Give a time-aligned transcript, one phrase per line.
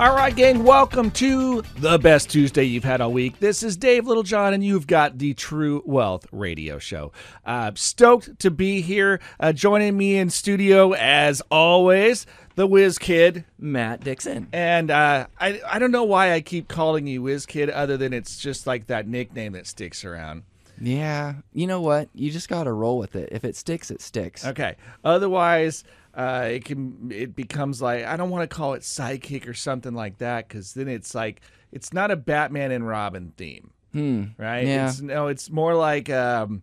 [0.00, 3.38] All right, gang, welcome to the best Tuesday you've had all week.
[3.38, 7.12] This is Dave Littlejohn, and you've got the True Wealth Radio Show.
[7.44, 9.20] Uh, stoked to be here.
[9.38, 12.24] Uh, joining me in studio, as always,
[12.54, 13.44] the Whiz Kid.
[13.58, 14.48] Matt Dixon.
[14.54, 18.14] And uh, I, I don't know why I keep calling you Whiz Kid, other than
[18.14, 20.44] it's just like that nickname that sticks around.
[20.80, 22.08] Yeah, you know what?
[22.14, 23.28] You just got to roll with it.
[23.32, 24.46] If it sticks, it sticks.
[24.46, 24.76] Okay.
[25.04, 29.54] Otherwise, uh, it can it becomes like I don't want to call it sidekick or
[29.54, 31.40] something like that because then it's like
[31.72, 34.24] it's not a Batman and Robin theme, Hmm.
[34.38, 34.66] right?
[34.66, 34.88] Yeah.
[34.88, 36.62] It's, no, it's more like um,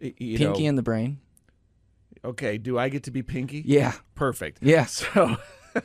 [0.00, 1.18] you Pinky know, in the brain.
[2.24, 3.62] okay, do I get to be Pinky?
[3.64, 3.92] Yeah.
[4.14, 4.58] Perfect.
[4.62, 4.86] Yeah.
[4.96, 5.36] So,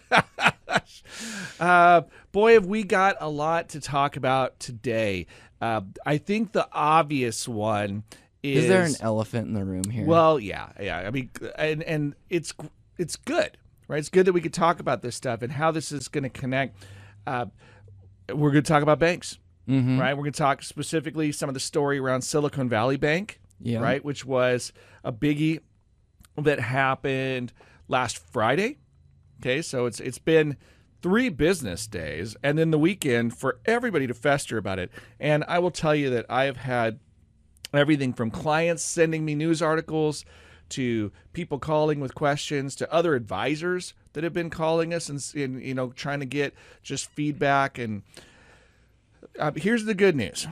[1.59, 5.27] uh, boy, have we got a lot to talk about today.
[5.61, 8.03] Uh, I think the obvious one
[8.43, 10.05] is, Is there an elephant in the room here?
[10.05, 10.99] Well, yeah, yeah.
[10.99, 12.53] I mean, and and it's
[12.97, 13.99] it's good, right?
[13.99, 16.29] It's good that we could talk about this stuff and how this is going to
[16.29, 16.75] connect.
[17.27, 17.45] Uh,
[18.33, 19.99] we're going to talk about banks, Mhm.
[19.99, 20.13] right?
[20.13, 23.79] We're going to talk specifically some of the story around Silicon Valley Bank, Yeah.
[23.79, 25.59] right, which was a biggie
[26.37, 27.53] that happened
[27.87, 28.77] last Friday.
[29.41, 30.55] Okay, so it's it's been
[31.01, 34.91] three business days and then the weekend for everybody to fester about it.
[35.19, 36.99] And I will tell you that I have had
[37.73, 40.25] everything from clients sending me news articles
[40.69, 45.61] to people calling with questions to other advisors that have been calling us and, and
[45.61, 48.03] you know trying to get just feedback and
[49.39, 50.47] uh, here's the good news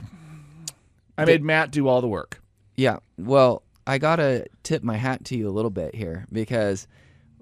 [1.18, 2.40] i made matt do all the work
[2.76, 3.00] Yeah.
[3.18, 6.86] Well, I got to tip my hat to you a little bit here because,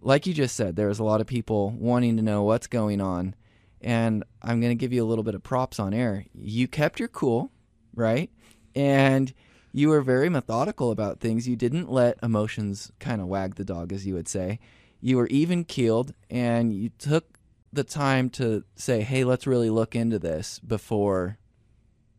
[0.00, 3.00] like you just said, there was a lot of people wanting to know what's going
[3.00, 3.36] on.
[3.80, 6.24] And I'm going to give you a little bit of props on air.
[6.34, 7.52] You kept your cool,
[7.94, 8.30] right?
[8.74, 9.32] And
[9.72, 11.46] you were very methodical about things.
[11.48, 14.58] You didn't let emotions kind of wag the dog, as you would say.
[15.00, 17.38] You were even keeled and you took
[17.72, 21.38] the time to say, hey, let's really look into this before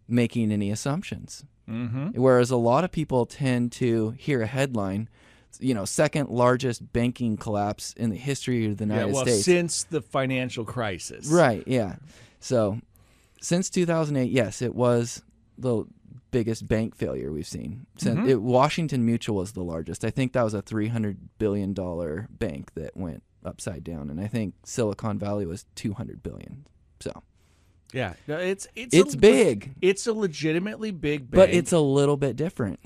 [0.08, 1.44] making any assumptions.
[1.68, 2.10] mm-hmm.
[2.20, 5.10] Whereas a lot of people tend to hear a headline,
[5.60, 9.44] you know, second largest banking collapse in the history of the yeah United well States.
[9.46, 11.96] since the financial crisis Right, yeah.
[12.40, 12.80] So
[13.42, 15.24] since 2008, yes, it was
[15.58, 15.86] the
[16.32, 17.86] biggest bank failure we've seen.
[17.98, 18.30] Since Mhm.
[18.30, 20.04] it, Washington Mutual was the largest.
[20.06, 24.28] I think that was a 300 billion dollar bank that went upside down and I
[24.28, 26.66] think Silicon Valley was 200 billion.
[27.00, 27.24] So,
[27.94, 31.36] yeah no, it's it's it's a, big, it's a legitimately big bank.
[31.36, 32.80] but it's a little bit different.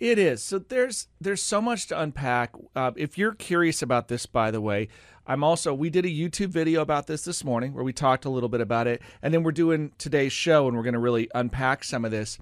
[0.00, 0.42] It is.
[0.42, 2.52] So there's there's so much to unpack.
[2.74, 4.88] Uh, if you're curious about this, by the way,
[5.26, 8.30] I'm also we did a YouTube video about this this morning where we talked a
[8.30, 11.28] little bit about it, and then we're doing today's show and we're going to really
[11.34, 12.38] unpack some of this.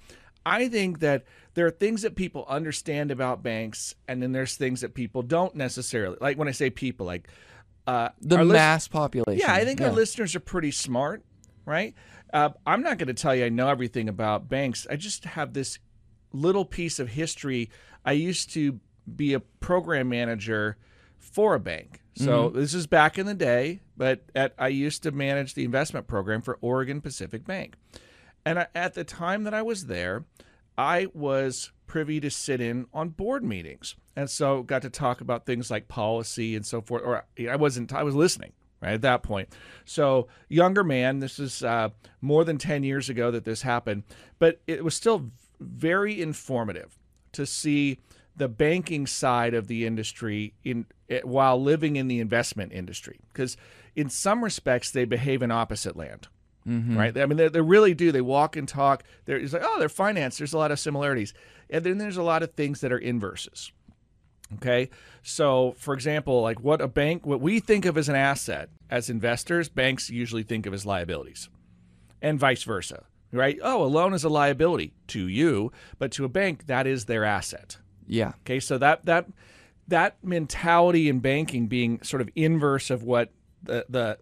[0.47, 1.25] I think that
[1.55, 5.57] there are things that people understand about banks, and then there's things that people don't
[5.57, 6.39] necessarily like.
[6.39, 7.29] When I say people, like
[7.87, 9.41] uh, The mass population.
[9.41, 9.89] yeah, I think yeah.
[9.89, 11.25] our listeners are pretty smart,
[11.65, 11.95] right?
[12.33, 14.87] Uh, I'm not going to tell you I know everything about banks.
[14.89, 15.81] I just have this
[16.33, 17.69] little piece of history.
[18.05, 18.79] I used to
[19.15, 20.77] be a program manager
[21.19, 22.03] for a bank.
[22.15, 26.06] So this is back in the day, but at, I used to manage the investment
[26.06, 27.75] program for Oregon Pacific Bank.
[28.47, 30.25] And at the time that I was there,
[30.79, 33.97] I was privy to sit in on board meetings.
[34.15, 37.03] And so got to talk about things like policy and so forth.
[37.05, 39.49] Or I wasn't, I was listening right at that point.
[39.85, 41.89] So younger man, this is uh,
[42.21, 44.05] more than 10 years ago that this happened,
[44.39, 46.97] but it was still very informative
[47.33, 47.99] to see
[48.37, 53.56] the banking side of the industry in eh, while living in the investment industry because
[53.95, 56.29] in some respects they behave in opposite land
[56.66, 56.99] Mm-hmm.
[56.99, 57.16] right?
[57.16, 58.10] I mean, they, they really do.
[58.10, 59.04] They walk and talk.
[59.25, 60.38] They're it's like, oh, they're finance.
[60.38, 61.32] There's a lot of similarities,
[61.71, 63.72] and then there's a lot of things that are inverses.
[64.54, 64.91] Okay,
[65.22, 69.10] so for example, like what a bank, what we think of as an asset as
[69.10, 71.49] investors, banks usually think of as liabilities,
[72.22, 73.59] and vice versa, right?
[73.62, 77.25] Oh, a loan is a liability to you, but to a bank, that is their
[77.25, 77.78] asset.
[78.06, 78.32] Yeah.
[78.43, 79.26] Okay, so that that
[79.88, 83.32] that mentality in banking being sort of inverse of what
[83.62, 84.19] the the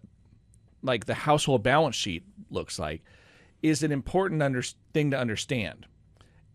[0.85, 3.03] like the household balance sheet looks like
[3.61, 4.61] is an important under,
[4.93, 5.87] thing to understand.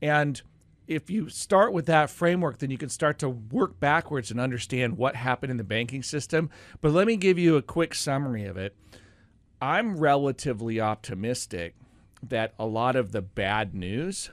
[0.01, 0.41] And
[0.87, 4.97] if you start with that framework, then you can start to work backwards and understand
[4.97, 6.51] what happened in the banking system.
[6.81, 8.77] But let me give you a quick summary of it.
[9.61, 11.75] I'm relatively optimistic
[12.23, 14.31] that a lot of the bad news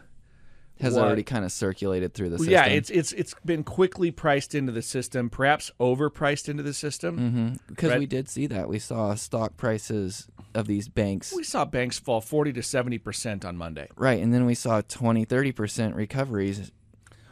[0.80, 1.06] Has What?
[1.06, 2.52] already kind of circulated through the system.
[2.54, 7.18] yeah, it's it's it's been quickly priced into the system, perhaps overpriced into the system.
[7.18, 7.56] Mm-hmm.
[7.68, 8.00] Because Right.
[8.00, 8.70] we did see that.
[8.70, 11.34] We saw stock prices of these banks.
[11.36, 13.90] We saw banks fall 40 to 70% on Monday.
[13.96, 14.22] Right.
[14.22, 16.72] And then we saw 20, 30% recoveries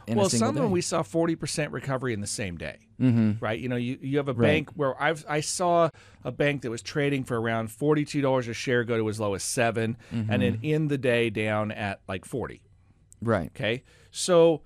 [0.06, 2.76] in well, some of them we saw 40% recovery in the same day.
[3.00, 3.44] Mm-hmm.
[3.44, 3.58] right?
[3.58, 4.46] You know, you, you have a Right.
[4.46, 5.90] bank where I've I saw
[6.24, 9.20] a bank that was trading for around forty two dollars a share go to as
[9.20, 12.62] low as 7 and then in the day down at like forty.
[13.22, 13.50] Right.
[13.54, 14.62] Okay, so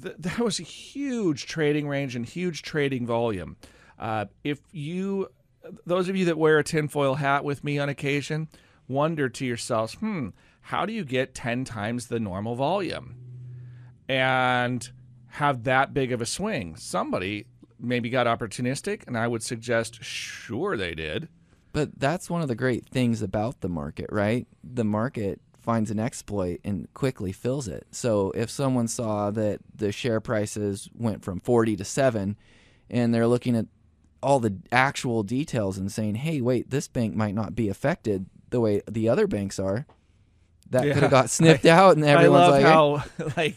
[0.00, 3.56] th- that was a huge trading range and huge trading volume.
[3.98, 5.28] Uh, if you,
[5.86, 8.48] those of you that wear a tinfoil hat with me on occasion,
[8.88, 10.28] wonder to yourselves, hmm,
[10.60, 13.16] how do you get ten times the normal volume
[14.08, 14.90] and
[15.28, 16.76] have that big of a swing?
[16.76, 17.46] Somebody
[17.78, 21.28] maybe got opportunistic, and I would suggest, sure, they did.
[21.72, 24.46] But that's one of the great things about the market, right?
[24.62, 27.86] The market finds an exploit and quickly fills it.
[27.90, 32.36] So if someone saw that the share prices went from 40 to 7
[32.90, 33.66] and they're looking at
[34.22, 38.60] all the actual details and saying, "Hey, wait, this bank might not be affected the
[38.60, 39.86] way the other banks are."
[40.70, 43.56] That could have got sniffed out and everyone's I love like, how like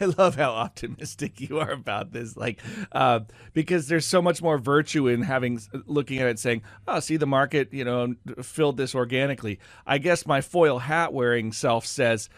[0.00, 2.60] I love how optimistic you are about this, like
[2.92, 3.20] uh,
[3.52, 7.26] because there's so much more virtue in having looking at it, saying, "Oh, see, the
[7.26, 12.28] market, you know, filled this organically." I guess my foil hat wearing self says.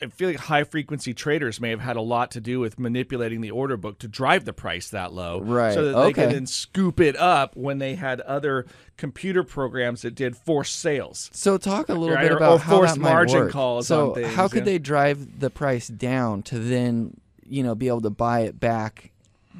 [0.00, 3.40] I feel like high frequency traders may have had a lot to do with manipulating
[3.40, 6.46] the order book to drive the price that low, Right, So that they could then
[6.46, 11.30] scoop it up when they had other computer programs that did forced sales.
[11.32, 13.50] So talk a little Right, bit about or how forced that might margin work.
[13.52, 14.64] calls so on things, how could yeah.
[14.64, 19.10] they drive the price down to then you know be able to buy it back?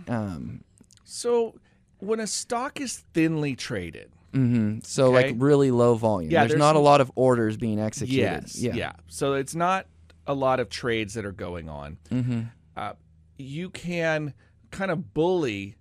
[0.08, 0.62] Um,
[1.04, 1.54] So
[1.98, 4.84] when a stock is thinly traded, mhm.
[4.86, 5.28] So Okay.
[5.32, 6.30] like really low volume.
[6.30, 8.20] Yeah, there's, there's not a lot of orders being executed.
[8.44, 8.74] yes, yeah.
[8.74, 8.92] yeah.
[9.08, 9.86] So it's not
[10.26, 11.98] a lot of trades that are going on.
[12.10, 12.42] Mm-hmm.
[12.76, 12.92] Uh,
[13.38, 14.34] you can
[14.70, 15.76] kind of bully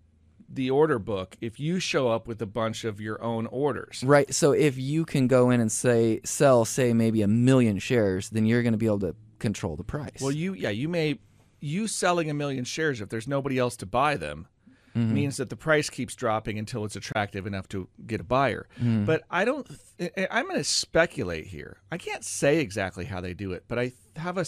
[0.49, 4.03] the order book if you show up with a bunch of your own orders.
[4.05, 4.33] Right.
[4.33, 8.45] So if you can go in and say sell, say maybe a million shares, then
[8.45, 10.19] you're going to be able to control the price.
[10.19, 11.19] Well, you yeah, you may
[11.61, 14.47] you selling a million shares if there's nobody else to buy them
[14.93, 15.13] Mm-hmm.
[15.13, 18.67] means that the price keeps dropping until it's attractive enough to get a buyer.
[18.77, 19.05] Mm-hmm.
[19.05, 19.65] But I don't
[19.97, 21.77] th- I'm going to speculate here.
[21.89, 24.45] I can't say exactly how they do it, but I have a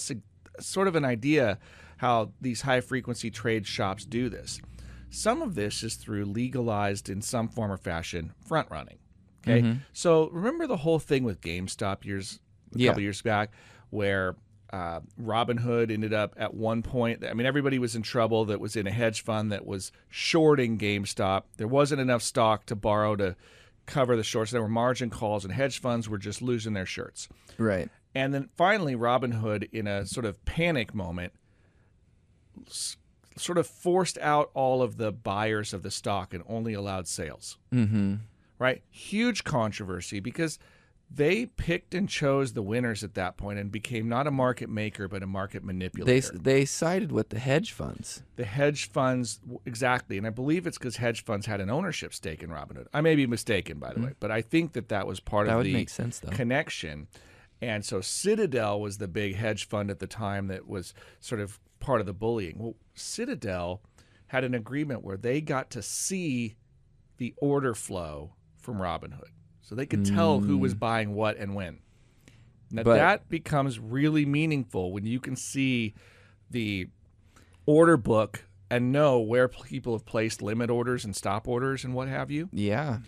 [0.59, 1.57] sort of an idea
[1.97, 4.59] how these high frequency trade shops do this.
[5.09, 8.97] Some of this is through legalized in some form or fashion front running.
[9.45, 9.61] Okay.
[9.61, 9.79] Mm-hmm.
[9.93, 12.39] So remember the whole thing with GameStop years
[12.73, 12.89] a Yeah.
[12.89, 13.51] couple years back
[13.89, 14.35] where
[14.71, 17.23] uh, Robinhood ended up at one point.
[17.23, 20.79] I mean, everybody was in trouble that was in a hedge fund that was shorting
[20.79, 21.43] GameStop.
[21.57, 23.35] There wasn't enough stock to borrow to
[23.85, 24.49] cover the shorts.
[24.49, 27.27] There were margin calls, and hedge funds were just losing their shirts.
[27.59, 27.89] right.
[28.15, 31.33] And then finally, Robinhood, in a sort of panic moment,
[32.67, 32.97] s-
[33.37, 37.57] sort of forced out all of the buyers of the stock and only allowed sales.
[37.73, 38.15] Mm-hmm.
[38.59, 38.83] Right?
[38.91, 40.59] Huge controversy because
[41.15, 45.07] they picked and chose the winners at that point and became not a market maker
[45.07, 46.31] but a market manipulator.
[46.31, 48.23] they they sided with the hedge funds.
[48.35, 52.41] the hedge funds exactly, and I believe it's because hedge funds had an ownership stake
[52.41, 52.87] in Robinhood.
[52.93, 55.55] I may be mistaken, by the way, but I think that that was part Mm-hmm.
[55.57, 57.07] That of the sense connection.
[57.63, 61.61] And so Citadel was the big hedge fund at the time that was sort of
[61.79, 62.57] part of the bullying.
[62.59, 63.81] Well, Citadel
[64.27, 66.57] had an agreement where they got to see
[67.17, 69.29] the order flow from Robinhood.
[69.61, 70.79] So they could tell who was mm.
[70.79, 71.79] buying what and when.
[72.69, 75.93] Now But- that becomes really meaningful when you can see
[76.49, 76.89] the
[77.65, 82.09] order book and know where people have placed limit orders and stop orders and what
[82.09, 82.49] have you.
[82.51, 82.99] Yeah.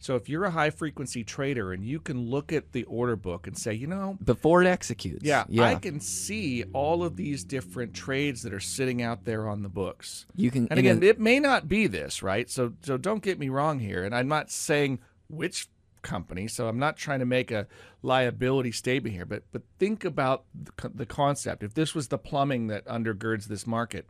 [0.00, 3.46] So if you're a high frequency trader and you can look at the order book
[3.48, 5.24] and say, you know, Before it executes.
[5.24, 5.64] yeah, Yeah.
[5.64, 9.68] I can see all of these different trades that are sitting out there on the
[9.68, 10.26] books.
[10.36, 10.68] you can.
[10.70, 12.48] And again, a- it may not be this, right?
[12.48, 15.66] So so don't get me wrong here, and I'm not saying which
[16.02, 17.66] company, so I'm not trying to make a
[18.02, 21.64] liability statement here, but but think about the, the concept.
[21.64, 24.06] If this was the plumbing that undergirds this market,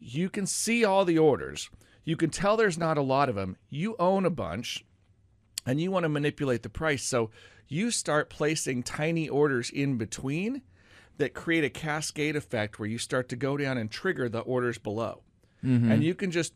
[0.00, 1.68] you can see all the orders.
[2.04, 3.56] You can tell there's not a lot of them.
[3.70, 4.84] You own a bunch
[5.66, 7.02] and you want to manipulate the price.
[7.02, 7.30] So
[7.68, 10.62] you start placing tiny orders in between
[11.16, 14.78] that create a cascade effect where you start to go down and trigger the orders
[14.78, 15.22] below.
[15.64, 15.90] Mm-hmm.
[15.90, 16.52] And you can just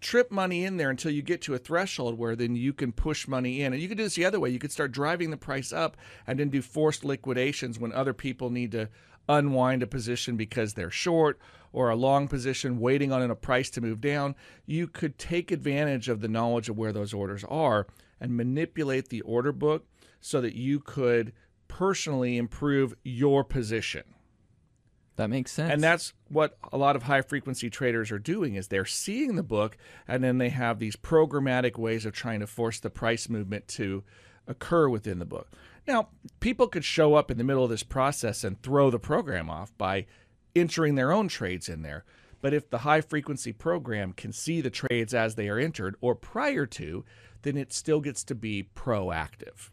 [0.00, 3.26] trip money in there until you get to a threshold where then you can push
[3.26, 3.72] money in.
[3.72, 4.50] And you can do this the other way.
[4.50, 5.96] You could start driving the price up
[6.26, 8.88] and then do forced liquidations when other people need to
[9.28, 11.38] unwind a position because they're short
[11.72, 14.34] or a long position waiting on a price to move down.
[14.64, 17.86] You could take advantage of the knowledge of where those orders are
[18.20, 19.86] and manipulate the order book
[20.20, 21.32] so that you could
[21.68, 24.04] personally improve your position.
[25.16, 25.72] that makes sense.
[25.72, 29.42] And that's what a lot of high frequency traders are doing is they're seeing the
[29.42, 33.66] book and then they have these programmatic ways of trying to force the price movement
[33.68, 34.04] to
[34.46, 35.50] occur within the book.
[35.86, 36.08] Now,
[36.40, 39.76] people could show up in the middle of this process and throw the program off
[39.78, 40.06] by
[40.54, 42.04] entering their own trades in there.
[42.40, 46.14] But if the high frequency program can see the trades as they are entered or
[46.14, 47.04] prior to,
[47.42, 49.70] then it still gets to be proactive.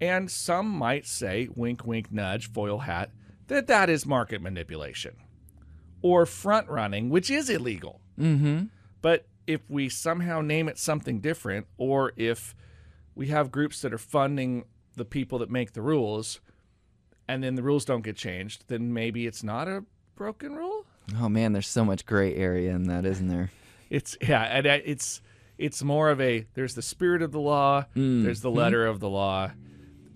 [0.00, 3.10] And some might say, wink, wink, nudge, foil hat,
[3.48, 5.16] that that is market manipulation
[6.02, 8.00] or front running, which is illegal.
[8.18, 8.64] Mm-hmm.
[9.00, 12.54] But if we somehow name it something different, or if
[13.14, 14.64] we have groups that are funding
[14.96, 16.40] the people that make the rules,
[17.28, 19.84] and then the rules don't get changed, then maybe it's not a
[20.14, 20.84] broken rule.
[21.20, 23.50] Oh man, there's so much gray area in that, isn't there?
[23.88, 25.20] It's yeah, and uh, it's
[25.58, 28.24] it's more of a there's the spirit of the law, Mm.
[28.24, 29.52] there's the letter of the law,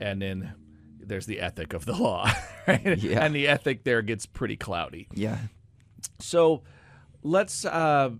[0.00, 0.54] and then
[0.98, 2.28] there's the ethic of the law,
[2.66, 2.98] right?
[2.98, 3.24] Yeah.
[3.24, 5.06] And the ethic there gets pretty cloudy.
[5.14, 5.38] Yeah.
[6.18, 6.62] So
[7.22, 8.10] let's uh,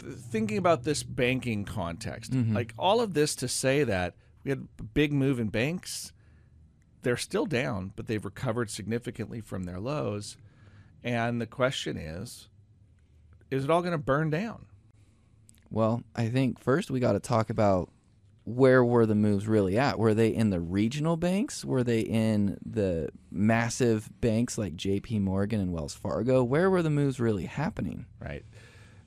[0.00, 4.14] thinking about this banking context, like all of this to say that
[4.46, 6.12] we had a big move in banks.
[7.02, 10.36] They're still down, but they've recovered significantly from their lows.
[11.02, 12.48] And the question is,
[13.50, 14.66] is it all going to burn down?
[15.68, 17.90] Well, I think first we got to talk about
[18.44, 19.98] where were the moves really at?
[19.98, 21.64] Were they in the regional banks?
[21.64, 26.44] Were they in the massive banks like JP Morgan and Wells Fargo?
[26.44, 28.06] Where were the moves really happening?
[28.20, 28.44] right?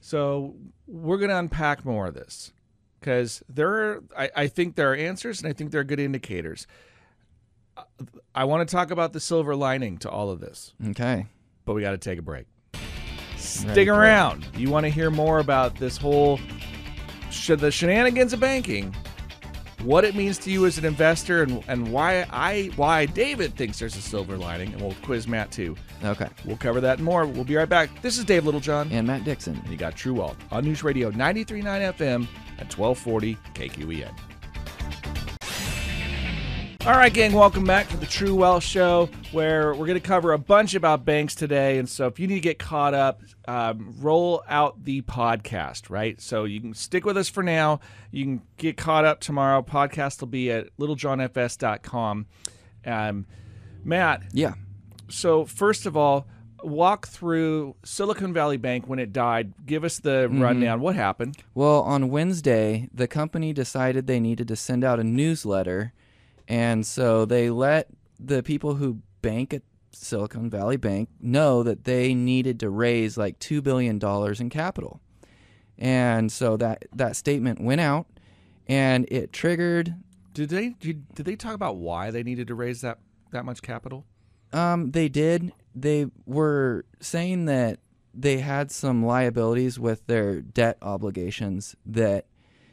[0.01, 2.51] So we're going to unpack more of this
[3.00, 6.00] because there are, I, I think there are answers and I think there are good
[6.00, 6.68] indicators.
[8.36, 11.25] I want to talk about the silver lining to all of this, Okay.
[11.65, 12.46] but we got to take a break.
[13.38, 13.91] Stick it.
[13.91, 14.46] around.
[14.56, 16.39] You want to hear more about this whole
[17.32, 18.94] sh- the shenanigans of banking,
[19.83, 23.79] what it means to you as an investor, and, and why I why David thinks
[23.79, 25.75] there's a silver lining, and we'll quiz Matt too.
[26.03, 26.27] Okay.
[26.45, 27.25] We'll cover that and more.
[27.25, 28.01] We'll be right back.
[28.01, 28.91] This is Dave Littlejohn.
[28.91, 29.55] And Matt Dixon.
[29.57, 34.12] And you got True Wealth on News Radio 93.9 FM at 1240 KQEN.
[36.89, 40.34] All right, gang, welcome back to the True Wealth Show, where we're going to cover
[40.34, 41.77] a bunch about banks today.
[41.77, 46.19] And so, if you need to get caught up, um, roll out the podcast, right?
[46.19, 47.79] So, you can stick with us for now.
[48.10, 49.62] You can get caught up tomorrow.
[49.62, 52.25] Podcast will be at littlejohnfs.com.
[52.88, 53.27] Um,
[53.84, 54.55] Matt, Yeah.
[55.10, 56.25] so first of all,
[56.63, 59.53] walk through Silicon Valley Bank when it died.
[59.67, 60.81] Give us the rundown.
[60.81, 61.38] What happened?
[61.53, 65.93] Well, on Wednesday, the company decided they needed to send out a newsletter.
[66.50, 67.88] And so they let
[68.20, 73.39] the people who bank at Silicon Valley Bank know that they needed to raise like
[73.39, 74.00] $2 billion
[74.39, 75.00] in capital.
[75.77, 78.08] And so that, that statement went out
[78.68, 79.96] and it triggered
[80.34, 83.00] Did they did, did they talk about why they needed to raise that
[83.32, 84.06] that much capital?
[84.51, 85.53] Um, they did.
[85.75, 87.79] They were saying that
[88.13, 92.25] they had some liabilities with their debt obligations that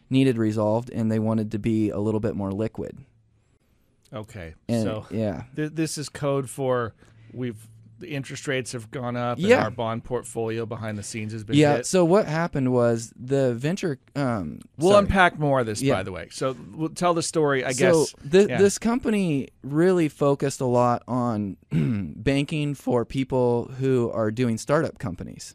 [0.09, 3.05] needed resolved, and they wanted to be a little bit more liquid.
[4.17, 6.95] Okay, And so yeah, th- this is code for
[7.33, 7.69] we've
[7.99, 9.65] the interest rates have gone up and Yeah.
[9.65, 11.77] our bond portfolio behind the scenes has been yeah.
[11.77, 11.87] hit.
[11.87, 13.99] So what happened was the venture.
[14.15, 15.07] Um, We'll sorry.
[15.07, 15.95] unpack more of this, Yeah.
[15.95, 16.29] by the way.
[16.31, 17.65] So we'll tell the story.
[17.65, 18.59] I so guess thi- yeah.
[18.59, 25.55] this company really focused a lot on banking for people who are doing startup companies.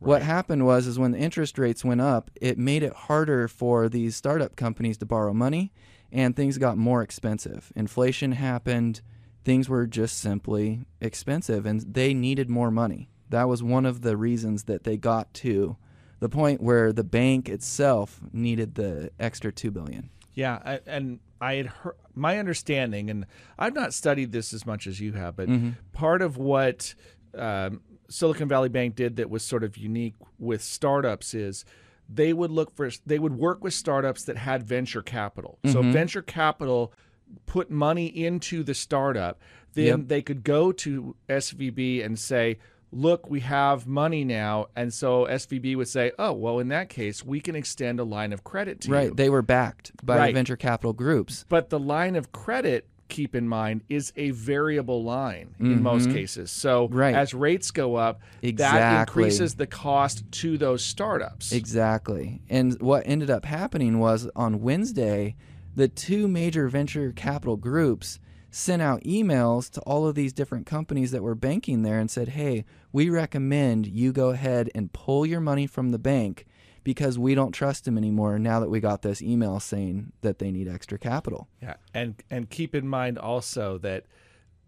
[0.00, 3.88] What happened was is when the interest rates went up, it made it harder for
[3.88, 5.72] these startup companies to borrow money
[6.12, 7.72] and things got more expensive.
[7.76, 9.00] Inflation happened,
[9.44, 13.10] things were just simply expensive and they needed more money.
[13.28, 15.76] That was one of the reasons that they got to
[16.18, 20.10] the point where the bank itself needed the extra 2 billion.
[20.34, 23.26] Yeah, I, and I had heard my understanding, and
[23.58, 25.48] I've not studied this as much as you have, but
[25.92, 26.94] part of what
[27.34, 31.64] um, Silicon Valley Bank did that was sort of unique with startups is
[32.12, 35.58] they would look for they would work with startups that had venture capital.
[35.66, 35.92] So mm-hmm.
[35.92, 36.92] venture capital
[37.46, 39.40] put money into the startup,
[39.74, 40.08] then Yep.
[40.08, 42.58] they could go to SVB and say,
[42.90, 47.24] "Look, we have money now," and so SVB would say, "Oh, well, in that case,
[47.24, 50.34] we can extend a line of credit to you." Right, they were backed by Right.
[50.34, 51.44] venture capital groups.
[51.48, 56.50] But the line of credit, keep in mind, is a variable line in most cases.
[56.50, 56.96] So Mm-hmm.
[56.96, 57.14] Right.
[57.14, 61.52] as rates go up, that increases the cost to those startups.
[61.52, 62.40] Exactly.
[62.48, 65.36] And what ended up happening was on Wednesday,
[65.74, 68.18] the two major venture capital groups
[68.50, 72.30] sent out emails to all of these different companies that were banking there and said,
[72.30, 76.46] "Hey, we recommend you go ahead and pull your money from the bank
[76.84, 80.50] because we don't trust them anymore now that we got this email saying that they
[80.50, 84.06] need extra capital." Yeah, and and keep in mind also that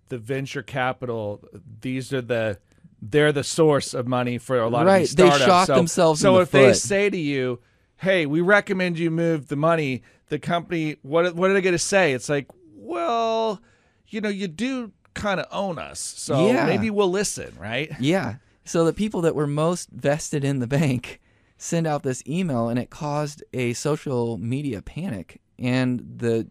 [0.08, 1.42] the venture capital,
[1.80, 2.58] these are the
[3.00, 5.44] they're the source of money for a lot Right, of these they startups.
[5.44, 7.60] shot so, themselves in So the if they say to you,
[7.96, 11.78] "Hey, we recommend you move the money," the company, what what are they going to
[11.78, 12.12] say?
[12.12, 13.60] It's like, well,
[14.08, 16.64] you know, you do kind of own us, so Yeah.
[16.66, 17.90] maybe we'll listen, right?
[18.00, 18.36] Yeah.
[18.64, 21.20] So the people that were most vested in the bank
[21.62, 25.40] send out this email, and it caused a social media panic.
[25.58, 26.48] And the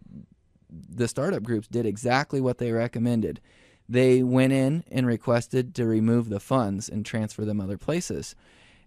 [0.70, 3.40] the startup groups did exactly what they recommended.
[3.88, 8.34] They went in and requested to remove the funds and transfer them other places.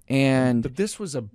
[0.08, 1.26] And But this was a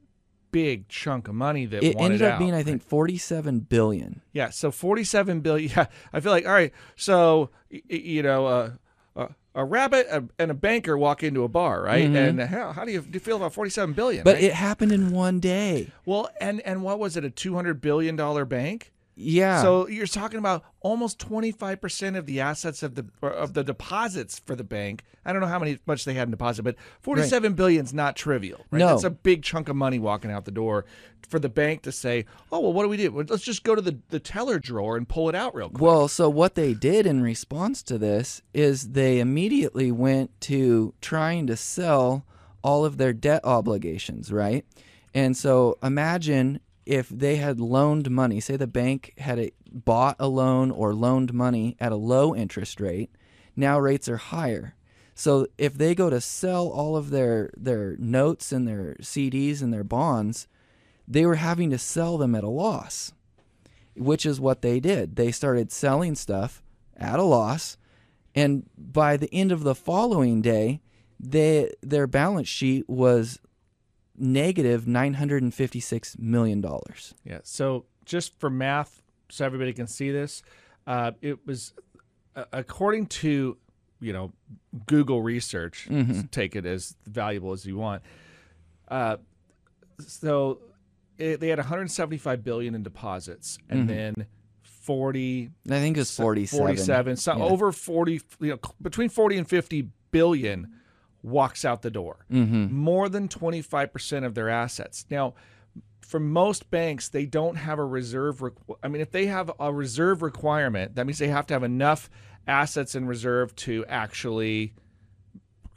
[0.51, 4.23] big chunk of money that it ended up out, being, I think, forty-seven billion.
[4.33, 5.71] Yeah, so 47 billion.
[5.77, 6.73] Yeah, I feel like all right.
[6.97, 8.71] So you know, uh,
[9.15, 12.09] a, a rabbit a, and a banker walk into a bar, right?
[12.09, 14.21] And how, how do you, do you feel about 47 billion?
[14.21, 14.25] Mm-hmm.
[14.25, 14.45] But right?
[14.45, 15.91] it happened in one day.
[16.05, 17.25] well, and and what was it?
[17.25, 18.93] A 200 billion dollar bank?
[19.15, 19.63] Yeah.
[19.63, 24.55] So you're talking about almost 25% of the assets of the of the deposits for
[24.57, 25.05] the bank.
[25.25, 28.17] I don't know how many much they had in deposit, but 47 billion is not
[28.17, 28.65] trivial.
[28.71, 28.79] Right?
[28.79, 28.89] No.
[28.89, 30.87] That's a big chunk of money walking out the door
[31.29, 33.25] for the bank to say, "Oh, well, what do we do?
[33.29, 36.09] Let's just go to the, the teller drawer and pull it out real quick." Well,
[36.09, 41.57] so what they did in response to this is they immediately went to trying to
[41.57, 42.25] sell
[42.63, 44.65] all of their debt obligations, right?
[45.15, 50.73] And so imagine if they had loaned money, say the bank had bought a loan
[50.73, 53.11] or loaned money at a low interest rate,
[53.55, 54.75] now rates are higher.
[55.15, 59.73] So if they go to sell all of their their notes and their CDs and
[59.73, 60.49] their bonds,
[61.07, 63.13] they were having to sell them at a loss
[63.97, 65.17] which is what they did.
[65.17, 66.63] They started selling stuff
[66.97, 67.77] at a loss,
[68.35, 70.81] and by the end of the following day,
[71.19, 73.39] they their balance sheet was
[74.21, 77.15] negative nine hundred and fifty six million dollars.
[77.25, 77.39] Yeah.
[77.43, 80.43] So just for math, so everybody can see this,
[80.87, 81.73] uh, it was
[82.37, 83.57] uh, according to
[84.01, 84.33] you know
[84.87, 85.89] Google research.
[85.91, 86.23] Mm-hmm.
[86.31, 88.03] Take it as valuable as you want.
[88.89, 89.17] Uh,
[90.07, 90.61] so
[91.19, 94.27] it, they had 175 billion in deposits, and then
[94.63, 96.67] 40 I think it was forty seven.
[96.67, 97.45] 47 so Yeah.
[97.45, 100.73] over 40 you know between 40 and 50 billion
[101.23, 102.75] walks out the door Mm-hmm.
[102.75, 105.35] more than 25% of their assets now
[106.01, 109.73] for most banks they don't have a reserve requ- i mean if they have a
[109.73, 112.09] reserve requirement that means they have to have enough
[112.49, 114.73] assets in reserve to actually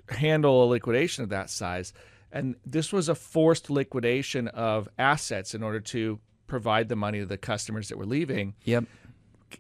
[0.10, 1.94] handle a liquidation of that size
[2.32, 7.26] and this was a forced liquidation of assets in order to provide the money to
[7.26, 8.86] the customers that were leaving Yep.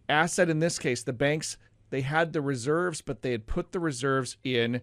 [0.09, 1.57] asset in this case, the banks
[1.91, 4.81] they had the reserves, but they had put the reserves in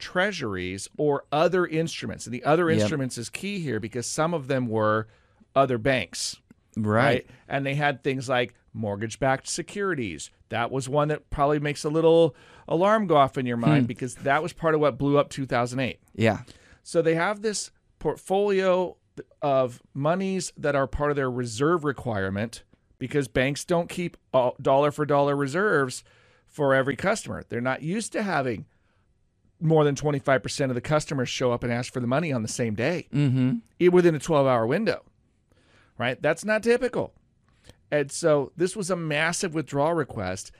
[0.00, 2.26] treasuries or other instruments.
[2.26, 2.80] And the other Yep.
[2.80, 5.06] instruments is key here because some of them were
[5.54, 6.40] other banks,
[6.76, 7.26] Right.
[7.48, 10.30] And they had things like mortgage-backed securities.
[10.48, 12.34] That was one that probably makes a little
[12.68, 13.86] alarm go off in your mind hmm.
[13.86, 15.98] because that was part of what blew up 2008.
[16.14, 16.40] Yeah.
[16.82, 18.96] So they have this portfolio
[19.42, 22.62] of monies that are part of their reserve requirement
[22.98, 24.16] because banks don't keep
[24.60, 26.04] dollar for dollar reserves
[26.46, 27.44] for every customer.
[27.48, 28.66] They're not used to having
[29.60, 32.48] more than 25% of the customers show up and ask for the money on the
[32.48, 33.88] same day Mm-hmm.
[33.92, 35.02] within a 12 hour window,
[35.98, 36.20] right?
[36.20, 37.12] That's not typical.
[37.90, 40.52] And so this was a massive withdrawal request,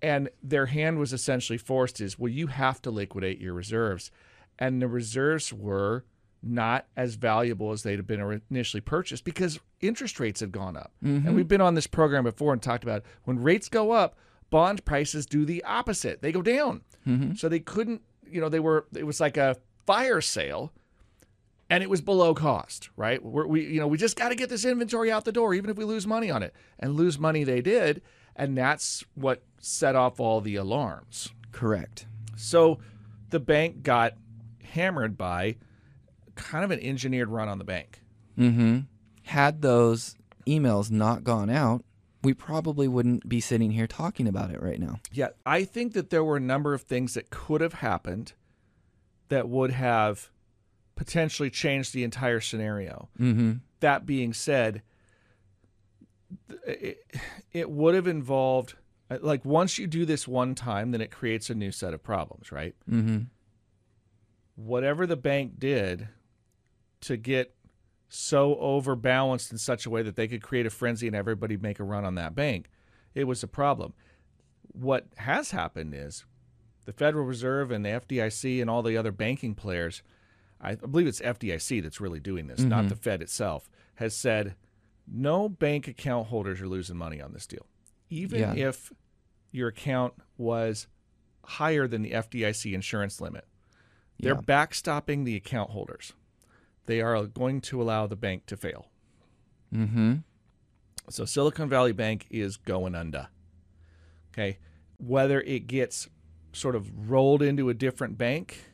[0.00, 4.10] and their hand was essentially forced is, well, you have to liquidate your reserves.
[4.58, 6.04] And the reserves were
[6.42, 10.92] not as valuable as they'd have been initially purchased because interest rates had gone up.
[11.02, 14.16] And we've been on this program before and talked about when rates go up,
[14.50, 16.22] bond prices do the opposite.
[16.22, 16.82] They go down.
[17.36, 20.72] So they couldn't, you know, they were, it was like a fire sale
[21.70, 23.22] and it was below cost, right?
[23.22, 25.70] We're, we, you know, we just got to get this inventory out the door, even
[25.70, 26.54] if we lose money on it.
[26.78, 28.02] And lose money they did,
[28.34, 31.32] and that's what set off all the alarms.
[31.52, 32.06] Correct.
[32.36, 32.78] So
[33.30, 34.14] the bank got
[34.62, 35.56] hammered by
[36.36, 38.00] kind of an engineered run on the bank.
[38.38, 38.80] Mm-hmm.
[39.24, 41.84] Had those emails not gone out,
[42.22, 45.00] we probably wouldn't be sitting here talking about it right now.
[45.12, 48.32] Yeah, I think that there were a number of things that could have happened
[49.28, 50.30] that would have
[50.96, 53.08] potentially changed the entire scenario.
[53.18, 53.52] Mm-hmm.
[53.80, 54.82] that being said,
[56.66, 57.04] it,
[57.52, 58.74] it would have involved
[59.20, 62.52] like once you do this one time, then it creates a new set of problems,
[62.52, 62.74] right?
[62.90, 63.20] Mm-hmm.
[64.56, 66.08] Whatever the bank did
[67.02, 67.54] to get
[68.08, 71.78] so overbalanced in such a way that they could create a frenzy and everybody make
[71.78, 72.68] a run on that bank,
[73.14, 73.92] it was a problem.
[74.72, 76.24] What has happened is
[76.86, 80.02] the Federal Reserve and the FDIC and all the other banking players,
[80.60, 82.88] I believe it's FDIC that's really doing this, not mm-hmm.
[82.88, 84.54] the Fed itself, has said
[85.06, 87.66] no bank account holders are losing money on this deal.
[88.08, 88.68] Even Yeah.
[88.68, 88.92] if
[89.50, 90.86] your account was
[91.44, 93.46] higher than the FDIC insurance limit,
[94.18, 94.40] they're Yeah.
[94.40, 96.12] backstopping the account holders.
[96.88, 98.86] They are going to allow the bank to fail.
[99.74, 100.14] Mm-hmm.
[101.10, 103.28] So Silicon Valley Bank is going under.
[104.32, 104.58] Okay.
[104.96, 106.08] Whether it gets
[106.54, 108.64] sort of rolled into a different bank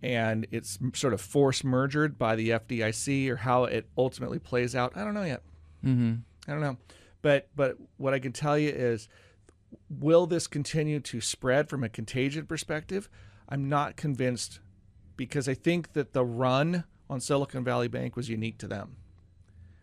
[0.00, 4.96] and it's sort of force mergered by the FDIC or how it ultimately plays out.
[4.96, 5.42] I don't know yet.
[5.84, 6.14] Mm-hmm.
[6.46, 6.76] I don't know.
[7.20, 9.08] But but what I can tell you is
[9.88, 13.10] will this continue to spread from a contagion perspective?
[13.48, 14.60] I'm not convinced
[15.16, 18.96] because I think that the run on Silicon Valley Bank was unique to them.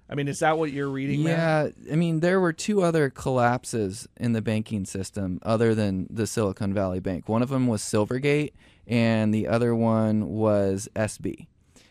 [0.10, 1.24] I mean, is that what you're reading?
[1.24, 1.74] Matt?
[1.84, 6.26] Yeah, I mean, there were two other collapses in the banking system other than the
[6.26, 7.28] Silicon Valley Bank.
[7.28, 8.54] One of them was Silvergate,
[8.88, 11.48] and the other one was SB.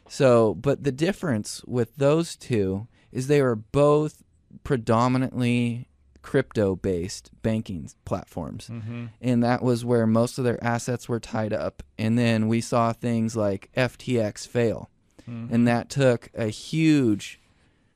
[0.09, 4.23] So, but the difference with those two is they were both
[4.65, 5.89] predominantly
[6.23, 8.69] crypto based banking platforms.
[8.69, 9.07] Mm-hmm.
[9.21, 11.83] And that was where most of their assets were tied up.
[11.99, 14.91] And then we saw things like FTX fail.
[15.29, 15.55] Mm-hmm.
[15.55, 17.41] And that took a huge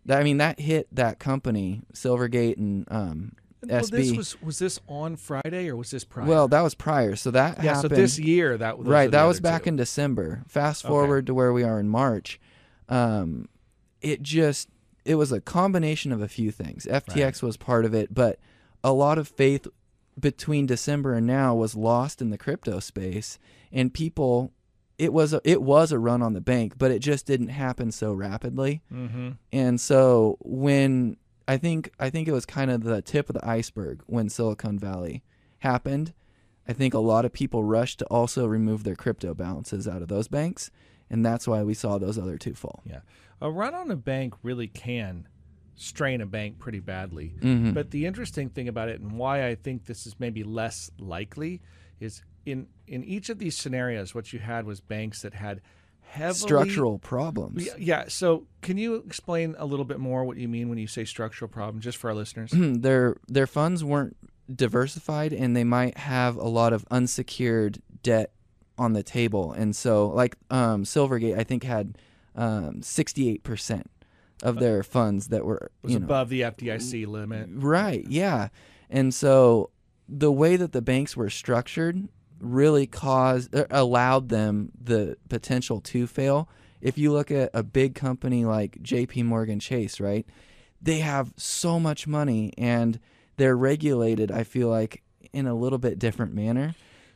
[0.07, 3.33] that- I mean, that hit that company, Silvergate and um,
[3.67, 4.17] Well, this SB.
[4.17, 6.27] was was this on Friday or was this prior?
[6.27, 7.17] well, that was prior.
[7.17, 7.75] So that yeah.
[7.75, 7.91] happened.
[7.95, 9.69] So this year that are right, that was back two.
[9.71, 10.43] in December.
[10.49, 10.91] Fast Okay.
[10.91, 12.41] forward to where we are in March.
[12.89, 13.49] Um,
[14.01, 14.69] it just
[15.05, 16.87] it was a combination of a few things.
[16.91, 18.39] FTX was part of it, but
[18.83, 19.67] a lot of faith
[20.19, 23.39] between December and now was lost in the crypto space,
[23.71, 24.53] and people.
[25.01, 27.91] It was a, it was a run on the bank, but it just didn't happen
[27.91, 28.83] so rapidly.
[28.93, 29.31] Mm-hmm.
[29.53, 31.17] And so when
[31.49, 34.79] I think I think it was kind of the tip of the iceberg when Silicon
[34.79, 35.25] Valley
[35.59, 36.15] happened.
[36.69, 40.09] I think a lot of people rushed to also remove their crypto balances out of
[40.09, 40.71] those banks,
[41.09, 42.83] and that's why we saw those other two fall.
[42.85, 43.01] Yeah,
[43.41, 45.27] a run on a bank really can
[45.75, 47.35] strain a bank pretty badly.
[47.41, 47.75] Mhm.
[47.75, 51.63] But the interesting thing about it, and why I think this is maybe less likely,
[51.99, 55.61] is in in each of these scenarios, what you had was banks that had
[56.01, 57.69] heavily Structural problems.
[57.79, 58.07] Yeah.
[58.09, 61.49] So, can you explain a little bit more what you mean when you say structural
[61.49, 62.51] problem, just for our listeners?
[62.55, 64.17] their their funds weren't
[64.53, 68.33] diversified and they might have a lot of unsecured debt
[68.77, 71.97] on the table and so like um, silvergate i think had
[72.35, 73.85] um, 68%
[74.43, 77.49] of their funds that were was you know, above the FDIC limit.
[77.53, 78.49] Right, yeah.
[78.89, 79.71] And so
[80.09, 82.09] the way that the banks were structured
[82.41, 86.49] really caused er, allowed them the potential to fail.
[86.81, 90.27] If you look at a big company like JP Morgan Chase, right?
[90.81, 92.99] They have so much money and
[93.37, 96.75] they're regulated, I feel like, in a little bit different manner.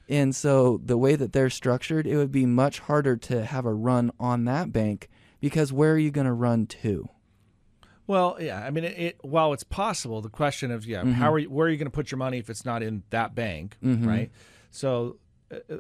[0.09, 3.73] And so the way that they're structured, it would be much harder to have a
[3.73, 5.09] run on that bank
[5.41, 7.09] because where are you going to run to?
[8.07, 8.63] Well, yeah.
[8.63, 11.67] I mean, it, it while it's possible, the question of yeah, how are you, where
[11.67, 14.31] are you going to put your money if it's not in that bank, right?
[14.75, 15.19] So,
[15.53, 15.77] uh, uh,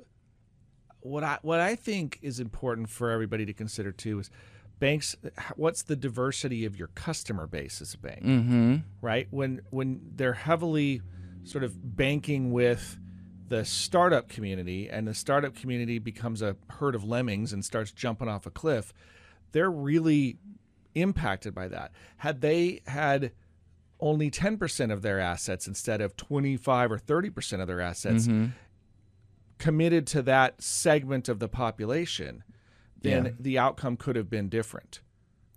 [1.00, 4.30] what I what I think is important for everybody to consider too is
[4.78, 5.16] banks.
[5.56, 8.22] What's the diversity of your customer base as a bank?
[8.22, 8.76] Mm-hmm.
[9.02, 9.26] right?
[9.30, 11.02] When when they're heavily
[11.42, 12.98] sort of banking with
[13.48, 18.28] the startup community and the startup community becomes a herd of lemmings and starts jumping
[18.28, 18.94] off a cliff,
[19.52, 20.38] they're really
[20.94, 21.90] impacted by that.
[22.18, 23.32] Had they had
[24.00, 28.46] only 10% of their assets instead of 25 or 30% of their assets Mm-hmm.
[29.64, 32.42] Committed to that segment of the population,
[33.00, 33.30] then Yeah.
[33.40, 35.00] the outcome could have been different.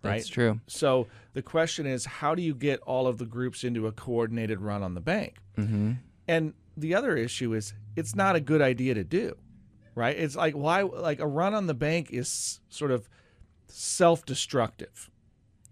[0.03, 0.17] Right?
[0.17, 0.61] That's true.
[0.67, 4.61] So the question is, how do you get all of the groups into a coordinated
[4.61, 5.35] run on the bank?
[5.57, 5.93] Mm-hmm.
[6.27, 9.35] And the other issue is, it's not a good idea to do,
[9.95, 10.15] right?
[10.15, 13.09] It's like why, like a run on the bank is sort of
[13.67, 15.09] self-destructive,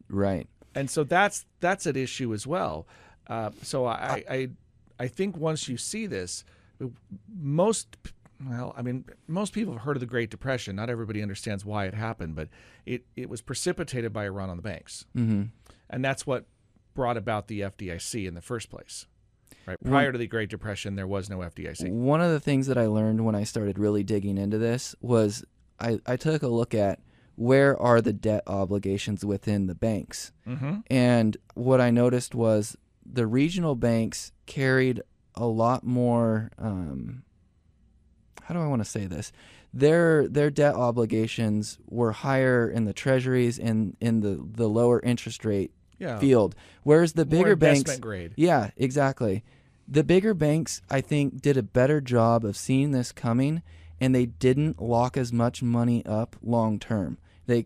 [0.10, 0.48] Right.
[0.74, 2.88] and so that's that's an issue as well.
[3.28, 4.50] Uh, so I, I
[5.00, 6.44] I think once you see this,
[7.34, 7.98] most
[8.44, 10.76] well, I mean, most people have heard of the Great Depression.
[10.76, 12.50] Not everybody understands why it happened, but
[12.86, 15.06] it it was precipitated by a run on the banks.
[15.16, 15.44] Mm-hmm.
[15.90, 16.46] and that's what
[16.94, 19.06] brought about the FDIC in the first place.
[19.68, 21.92] Right prior to the Great Depression, there was no FDIC.
[21.92, 25.44] One of the things that I learned when I started really digging into this was
[25.80, 27.00] I, I took a look at
[27.36, 30.32] where are the debt obligations within the banks.
[30.48, 30.78] Mm-hmm.
[30.90, 35.02] And what I noticed was the regional banks carried
[35.36, 36.52] a lot more.
[36.58, 37.24] Um,
[38.46, 39.32] how do I want to say this?
[39.74, 45.44] Their their debt obligations were higher in the treasuries and in the, the lower interest
[45.44, 48.34] rate Yeah, field, whereas the bigger banks grade.
[48.38, 49.44] yeah, exactly.
[49.88, 53.62] The bigger banks, I think, did a better job of seeing this coming,
[54.00, 57.18] and they didn't lock as much money up long term.
[57.48, 57.66] They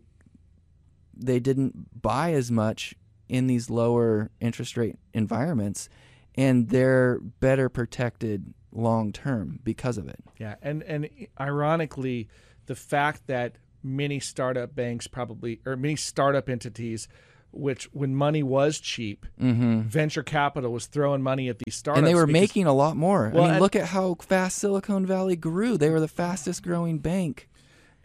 [1.15, 2.95] they didn't buy as much
[3.27, 5.89] in these lower interest rate environments,
[6.35, 10.19] and they're better protected long term because of it.
[10.37, 12.27] Yeah, and and ironically,
[12.67, 17.07] the fact that many startup banks probably or many startup entities,
[17.51, 19.81] which when money was cheap, Mm-hmm.
[19.81, 22.95] venture capital was throwing money at these startups, And they were because- making a lot
[22.97, 23.31] more.
[23.33, 25.77] Well, I mean, and- look at how fast Silicon Valley grew.
[25.77, 27.47] They were the fastest growing bank.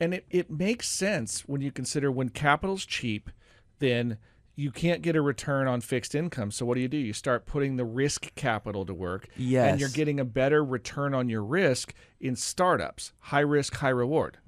[0.01, 3.31] And it, it makes sense when you consider when capital's cheap,
[3.79, 4.19] then
[4.57, 6.51] you can't get a return on fixed income.
[6.51, 6.97] So what do you do?
[6.97, 9.27] You start putting the risk capital to work.
[9.37, 9.73] Yes.
[9.73, 13.13] And you're getting a better return on your risk in startups.
[13.19, 14.39] High risk, high reward.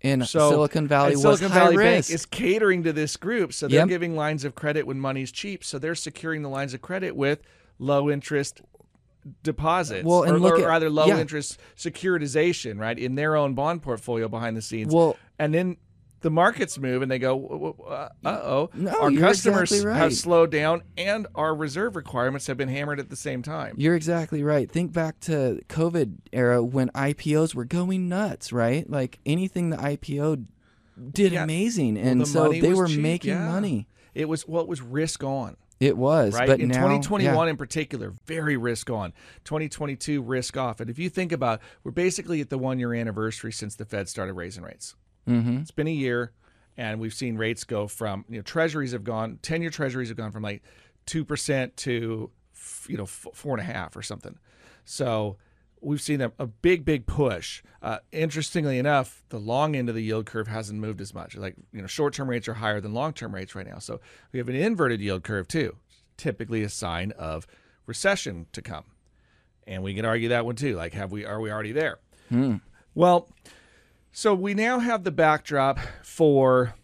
[0.00, 1.76] In So Silicon Valley and Silicon Valley.
[1.76, 3.52] Bank is catering to this group.
[3.52, 3.88] So they're Yep.
[3.88, 5.62] giving lines of credit when money's cheap.
[5.62, 7.42] So they're securing the lines of credit with
[7.78, 8.62] low interest
[9.42, 10.06] deposits.
[10.06, 11.18] Well, and or, look or at- rather low yeah.
[11.18, 12.98] interest securitization, right?
[12.98, 14.92] In their own bond portfolio behind the scenes.
[14.94, 15.76] well, and then
[16.20, 20.82] the markets move and they go, uh oh, No, our customers exactly have slowed down
[20.96, 23.74] and our reserve requirements have been hammered at the same time.
[23.78, 24.70] You're exactly right.
[24.70, 28.88] Think back to COVID era when IPOs were going nuts, right?
[28.88, 30.44] Like anything the IPO
[31.12, 31.44] did Yeah.
[31.44, 33.48] amazing, and the so they were cheap, making yeah.
[33.48, 33.88] money.
[34.14, 35.56] It was well, it was risk on.
[35.78, 36.46] It was, right?
[36.46, 37.50] but in now, 2021 yeah.
[37.50, 39.14] in particular, very risk on.
[39.44, 40.78] 2022 risk off.
[40.78, 44.06] And if you think about, we're basically at the one year anniversary since the Fed
[44.06, 44.94] started raising rates.
[45.28, 45.58] Mm-hmm.
[45.58, 46.32] It's been a year,
[46.76, 50.16] and we've seen rates go from you know treasuries have gone, 10 year treasuries have
[50.16, 50.62] gone from like
[51.06, 52.30] two percent to
[52.88, 54.38] you know four and a half or something.
[54.84, 55.36] So
[55.80, 57.62] we've seen a, a big, big push.
[57.82, 61.36] Uh, interestingly enough, the long end of the yield curve hasn't moved as much.
[61.36, 63.78] Like you know, short-term rates are higher than long-term rates right now.
[63.78, 64.00] So
[64.32, 65.76] we have an inverted yield curve too,
[66.16, 67.46] typically a sign of
[67.86, 68.84] recession to come.
[69.66, 70.76] And we can argue that one too.
[70.76, 71.98] Like, have we are we already there?
[72.94, 73.30] Well,
[74.12, 76.74] so we now have the backdrop for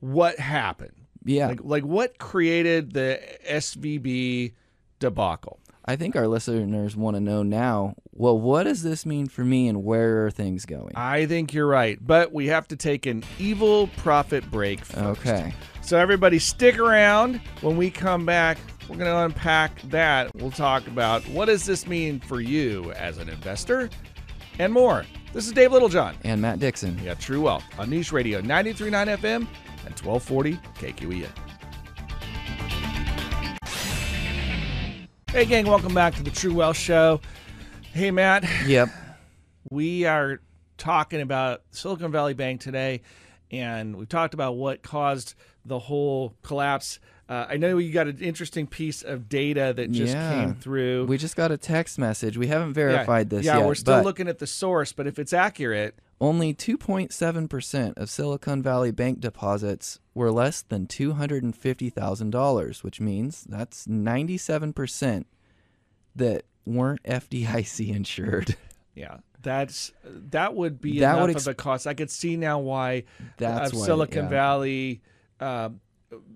[0.00, 0.92] what happened.
[1.24, 4.54] Yeah, Like, like what created the SVB
[4.98, 5.60] debacle?
[5.84, 7.94] I think our listeners want to know now.
[8.12, 10.92] Well, what does this mean for me, and where are things going?
[10.94, 15.20] I think you're right, but we have to take an evil profit break first.
[15.20, 15.54] Okay.
[15.82, 17.40] So everybody stick around.
[17.62, 20.34] When we come back, we're going to unpack that.
[20.36, 23.88] We'll talk about what does this mean for you as an investor
[24.58, 25.04] and more.
[25.32, 26.16] This is Dave Littlejohn.
[26.24, 26.98] And Matt Dixon.
[27.04, 29.46] Yeah, True Wealth on Niche Radio 93.9 FM
[29.86, 31.28] and 1240 KQEN.
[35.30, 37.20] Hey, gang, welcome back to the True Wealth Show.
[37.92, 38.88] Hey, Matt, Yep.
[39.70, 40.40] we are
[40.76, 43.02] talking about Silicon Valley Bank today,
[43.50, 45.34] and we've talked about what caused
[45.64, 46.98] the whole collapse.
[47.28, 50.30] Uh, I know you got an interesting piece of data that just Yeah.
[50.32, 51.04] came through.
[51.06, 52.36] We just got a text message.
[52.36, 53.60] We haven't Yeah, verified this yeah, yet.
[53.60, 58.62] Yeah, we're still looking at the source, but if it's accurate, Only 2.7% of Silicon
[58.62, 65.24] Valley Bank deposits were less than $250,000, which means that's 97%
[66.14, 68.56] that weren't FDIC insured.
[68.94, 71.86] Yeah, that's that would be That enough would ex- of a cost.
[71.86, 73.04] I could see now why
[73.36, 74.30] That's why, Silicon yeah.
[74.30, 75.00] Valley,
[75.40, 75.70] uh,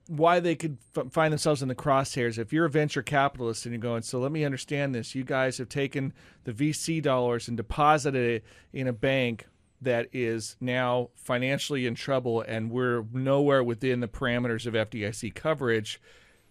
[0.07, 2.39] why they could f- find themselves in the crosshairs.
[2.39, 5.15] If you're a venture capitalist and you're going, so let me understand this.
[5.15, 6.13] You guys have taken
[6.45, 9.47] the VC dollars and deposited it in a bank
[9.83, 16.01] that is now financially in trouble, and we're nowhere within the parameters of FDIC coverage.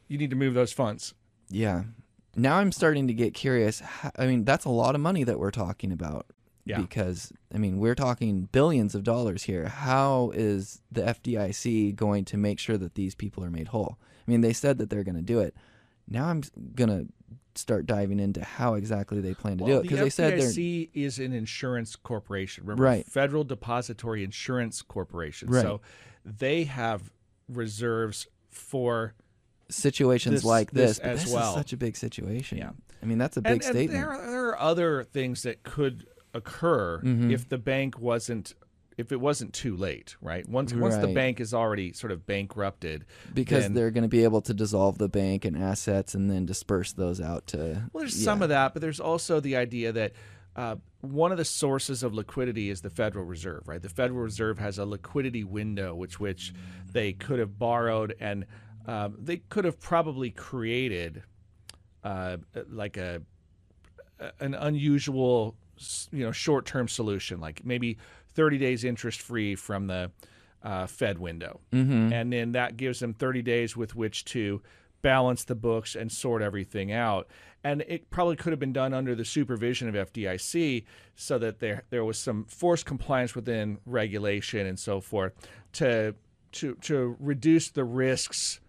[0.07, 1.13] You need to move those funds.
[1.49, 1.83] Yeah.
[2.35, 3.81] Now I'm starting to get curious.
[4.17, 6.27] i mean, that's a lot of money that we're talking about.
[6.65, 6.79] Yeah.
[6.79, 9.67] Because, I mean, we're talking billions of dollars here.
[9.67, 13.97] How is the FDIC going to make sure that these people are made whole?
[14.25, 15.55] I mean, they said that they're going to do it.
[16.07, 16.41] Now I'm
[16.75, 17.07] going to
[17.55, 20.47] start diving into how exactly they plan to do it because the they said they're
[20.49, 22.63] FDIC is an insurance corporation.
[22.63, 23.05] Remember, Right.
[23.07, 25.49] Federal Depository Insurance Corporation.
[25.49, 25.61] Right.
[25.61, 25.81] So
[26.25, 27.11] they have
[27.49, 29.13] reserves for
[29.69, 31.49] situations this- like this this, but as this well.
[31.49, 32.57] is such a big situation.
[32.57, 32.71] Yeah.
[33.01, 33.91] I mean, that's a big and, and statement.
[33.91, 37.31] there, are, there are other things that could occur Mhm.
[37.31, 38.53] if the bank wasn't
[38.95, 40.47] if it wasn't too late, right?
[40.47, 44.23] Once once the bank is already sort of bankrupted, because then- they're going to be
[44.23, 47.89] able to dissolve the bank and assets and then disperse those out to.
[47.91, 50.13] Well, there's some of that, but there's also the idea that
[50.55, 53.81] uh, one of the sources of liquidity is the Federal Reserve, right?
[53.81, 56.53] The Federal Reserve has a liquidity window, which which
[56.91, 58.45] they could have borrowed, and
[58.85, 61.23] um, they could have probably created
[62.03, 62.37] uh,
[62.69, 63.23] like a
[64.39, 65.55] an unusual,
[66.11, 67.97] you know, short term solution, like maybe
[68.33, 70.11] 30 days interest free from the
[70.63, 74.61] uh, Fed window hmm and then that gives them 30 days with which to
[75.01, 77.27] balance the books and sort everything out.
[77.63, 81.83] And it probably could have been done under the supervision of FDIC so that there
[81.91, 85.33] there was some forced compliance within regulation and so forth
[85.73, 86.15] to
[86.53, 88.59] to to reduce the risks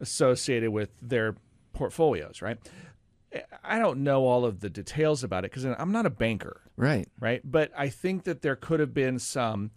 [0.00, 1.36] associated with their
[1.72, 2.58] portfolios, right?
[3.64, 7.08] I don't know all of the details about it because I'm not a banker Right.
[7.20, 7.40] right?
[7.44, 9.70] But I think that there could have been some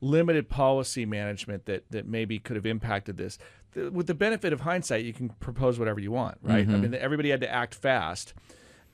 [0.00, 3.38] limited policy management that that maybe could have impacted this.
[3.72, 6.68] The, with the benefit of hindsight, you can propose whatever you want, right?
[6.68, 8.32] I mean, everybody had to act fast,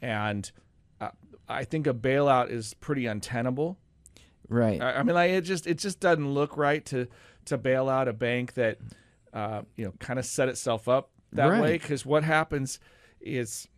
[0.02, 0.50] and
[1.00, 1.10] uh,
[1.48, 3.78] I think a bailout is pretty untenable.
[4.48, 4.80] Right.
[4.82, 7.06] I, I mean, like it just it just doesn't look right to
[7.46, 8.78] to bail out a bank that
[9.32, 11.62] uh, you know kind of set itself up that Right.
[11.62, 11.72] way.
[11.72, 12.80] Because what happens
[13.20, 13.68] is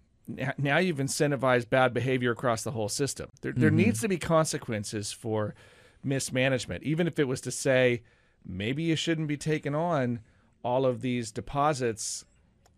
[0.59, 3.31] now you've incentivized bad behavior across the whole system.
[3.41, 5.55] There there needs to be consequences for
[6.05, 8.03] mismanagement, even if it was to say
[8.45, 10.21] maybe you shouldn't be taking on
[10.63, 12.25] all of these deposits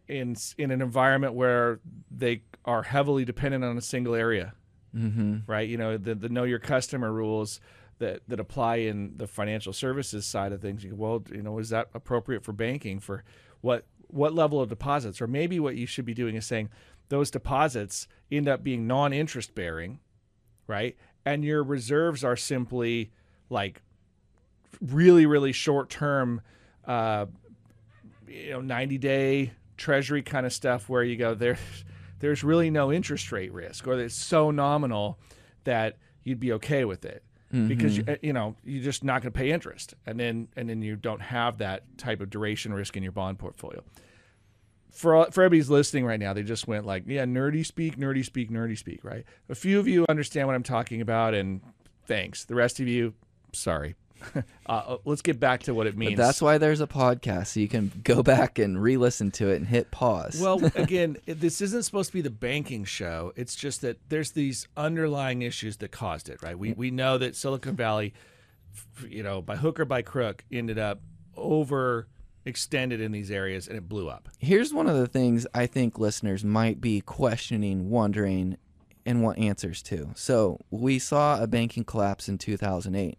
[0.09, 1.81] in in an environment where
[2.11, 4.55] they are heavily dependent on a single area
[4.97, 5.39] Mm-hmm.
[5.47, 5.69] right?
[5.69, 7.61] You know, the, the know your customer rules
[7.99, 10.85] that, that apply in the financial services side of things.
[10.85, 13.25] You go, well, you know, is that appropriate for banking for
[13.61, 15.21] what what level of deposits?
[15.21, 16.69] Or maybe what you should be doing is saying
[17.09, 20.01] those deposits end up being non-interest bearing,
[20.67, 20.97] right?
[21.25, 23.13] And your reserves are simply
[23.51, 23.83] like
[24.81, 26.41] really, really short term,
[26.87, 27.27] uh,
[28.27, 31.59] you know, 90 day treasury kind of stuff where you go there.
[32.21, 35.19] There's really no interest rate risk, or it's so nominal
[35.65, 37.23] that you'd be okay with it
[37.69, 40.81] because you, you know you're just not going to pay interest, and then and then
[40.81, 43.83] you don't have that type of duration risk in your bond portfolio.
[44.95, 48.25] For all- for everybody's listening right now, they just went like, yeah, nerdy speak, nerdy
[48.25, 49.25] speak, nerdy speak, right?
[49.49, 51.61] A few of you understand what I'm talking about, and
[52.07, 52.45] thanks.
[52.45, 53.15] The rest of you,
[53.53, 53.97] sorry.
[54.67, 56.17] uh, let's get back to what it means.
[56.17, 59.57] But that's why there's a podcast, so you can go back and re-listen to it
[59.57, 60.41] and hit pause.
[60.41, 63.33] Well, again, this isn't supposed to be the banking show.
[63.37, 66.59] It's just that there's these underlying issues that caused it, right?
[66.59, 68.15] We we know that Silicon Valley,
[69.09, 71.01] you know, by hook or by crook, ended up
[71.37, 72.07] over
[72.45, 74.29] extended in these areas and it blew up.
[74.39, 78.57] Here's one of the things I think listeners might be questioning, wondering,
[79.07, 80.11] and want answers to.
[80.15, 83.19] So, we saw a banking collapse in 2008.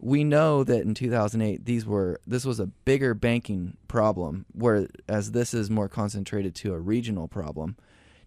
[0.00, 5.52] We know that in 2008 these were this was a bigger banking problem whereas this
[5.52, 7.76] is more concentrated to a regional problem.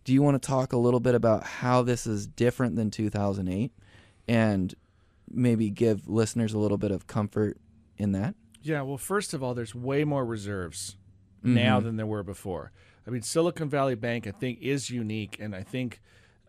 [0.03, 3.71] Do you want to talk a little bit about how this is different than 2008
[4.27, 4.75] and
[5.29, 7.57] maybe give listeners a little bit of comfort
[7.97, 8.35] in that?
[8.61, 10.97] Yeah, well, first of all, there's way more reserves
[11.43, 11.85] now Mm-hmm.
[11.87, 12.71] than there were before.
[13.07, 15.99] I mean, Silicon Valley Bank, I think, is unique, and I think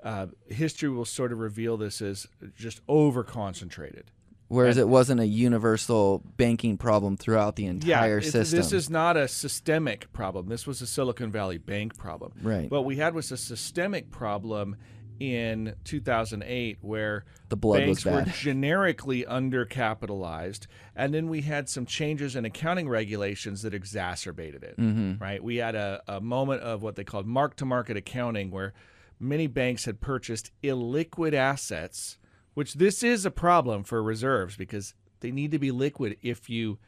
[0.05, 4.11] uh, history will sort of reveal this as just over concentrated.
[4.48, 8.59] Whereas it wasn't a universal banking problem throughout the entire it- system.
[8.59, 10.48] This is not a systemic problem.
[10.48, 12.33] This was a Silicon Valley Bank problem.
[12.42, 12.70] Right.
[12.70, 14.77] What we had was a systemic problem
[15.20, 21.87] in 2008 where The blood banks was were generically undercapitalized and then we had some
[21.87, 25.22] changes in accounting regulations that exacerbated it Mm-hmm.
[25.22, 28.72] right we had a, a moment of what they called mark to market accounting where
[29.20, 32.18] many banks had purchased illiquid assets
[32.55, 36.79] which this is a problem for reserves because they need to be liquid if you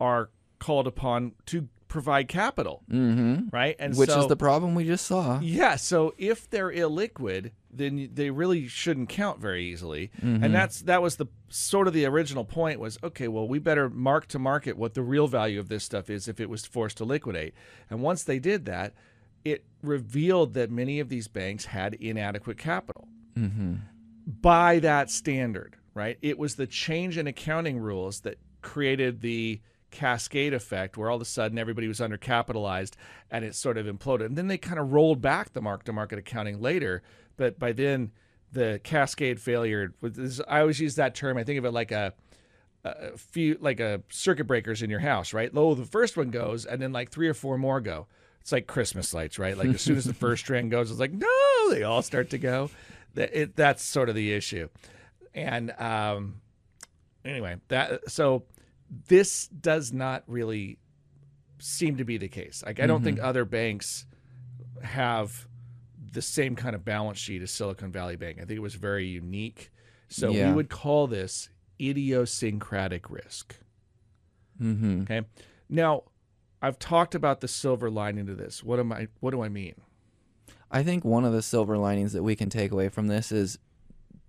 [0.00, 3.48] are called upon to provide capital mm-hmm.
[3.52, 5.38] right and Which so, is the problem we just saw.
[5.40, 10.10] yeah, so if they're illiquid, then they really shouldn't count very easily.
[10.22, 13.88] And that's that was the sort of the original point was okay, well, we better
[13.90, 16.96] mark to market what the real value of this stuff is if it was forced
[16.98, 17.54] to liquidate.
[17.90, 18.94] And once they did that,
[19.44, 23.74] it revealed that many of these banks had inadequate capital Mm-hmm.
[24.40, 26.18] by that standard, right?
[26.22, 29.60] It was the change in accounting rules that created the
[29.90, 32.94] cascade effect where all of a sudden everybody was undercapitalized
[33.30, 34.26] and it sort of imploded.
[34.26, 37.02] And then they kind of rolled back the mark to market accounting later,
[37.36, 38.12] but by then
[38.52, 39.92] the cascade failure
[40.48, 41.36] I always use that term.
[41.36, 42.14] I think of it like a
[42.84, 45.50] a few like a circuit breakers in your house, right?
[45.54, 48.06] Oh, the first one goes and then like three or four more go.
[48.40, 49.56] It's like Christmas lights, right?
[49.56, 52.38] Like as soon as the first strand goes, it's like, no, they all start to
[52.38, 52.70] go.
[53.14, 54.68] That it, that's sort of the issue.
[55.34, 56.42] And um,
[57.24, 58.44] anyway, that so
[59.08, 60.78] this does not really
[61.58, 62.62] seem to be the case.
[62.64, 64.04] Like I don't think other banks
[64.82, 65.48] have
[66.14, 68.38] the same kind of balance sheet as Silicon Valley Bank.
[68.38, 69.70] I think it was very unique.
[70.08, 70.48] So Yeah.
[70.48, 71.48] we would call this
[71.80, 73.56] idiosyncratic risk.
[74.60, 75.02] Mm-hmm.
[75.02, 75.22] Okay.
[75.68, 76.04] Now,
[76.62, 78.62] I've talked about the silver lining to this.
[78.62, 79.08] What am I?
[79.20, 79.74] What do I mean?
[80.70, 83.58] I think one of the silver linings that we can take away from this is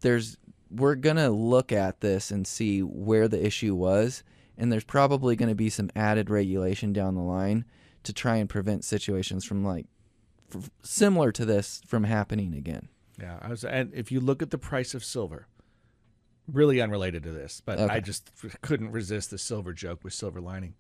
[0.02, 0.38] there's
[0.70, 4.24] we're gonna look at this and see where the issue was,
[4.58, 7.64] and there's probably gonna be some added regulation down the line
[8.04, 9.86] to try and prevent situations from like
[10.54, 12.90] f- similar to this from happening again.
[13.20, 13.64] Yeah, I was.
[13.64, 15.48] And if you look at the price of silver,
[16.52, 18.32] really unrelated to this, but I just
[18.62, 20.76] couldn't resist the silver joke with silver lining.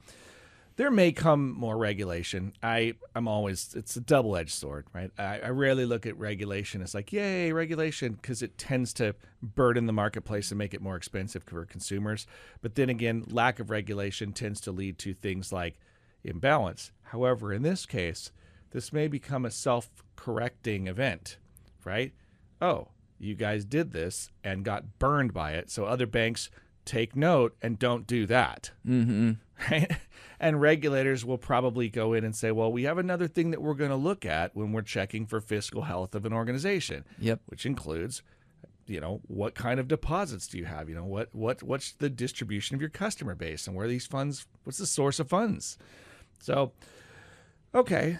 [0.78, 2.51] There may come more regulation.
[2.61, 5.09] I I'm always it's a double edged sword, right?
[5.18, 9.86] I, I rarely look at regulation as like yay regulation because it tends to burden
[9.86, 12.28] the marketplace and make it more expensive for consumers.
[12.61, 15.80] But then again, lack of regulation tends to lead to things like
[16.26, 16.91] imbalance.
[17.03, 18.32] However, in this case,
[18.76, 21.38] this may become a self correcting event,
[21.86, 22.12] right?
[22.62, 25.72] Oh, you guys did this and got burned by it.
[25.72, 26.50] So other banks
[26.84, 28.72] take note and don't do that.
[28.86, 29.32] Mm-hmm.
[29.72, 29.92] Right?
[30.38, 33.74] And regulators will probably go in and say, well, we have another thing that we're
[33.74, 37.40] going to look at when we're checking for fiscal health of an organization, Yep.
[37.46, 38.22] which includes,
[38.86, 40.90] you know, what kind of deposits do you have?
[40.90, 44.46] You know, what what what's the distribution of your customer base and where these funds,
[44.66, 45.78] what's the source of funds?
[46.42, 46.74] So,
[47.74, 48.20] okay,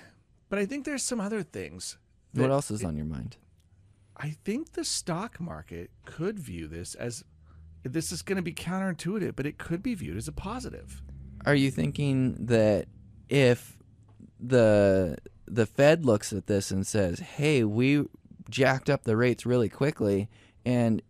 [0.50, 1.98] but I think there's some other things.
[2.34, 3.38] What else is on your mind?
[4.18, 7.24] I think the stock market could view this as
[7.84, 11.02] this is going to be counterintuitive, but it could be viewed as a positive.
[11.46, 12.88] Are you thinking that
[13.30, 13.78] if
[14.40, 15.18] the
[15.48, 18.06] the Fed looks at this and says, "Hey, we
[18.50, 20.30] jacked up the rates really quickly
[20.66, 21.02] and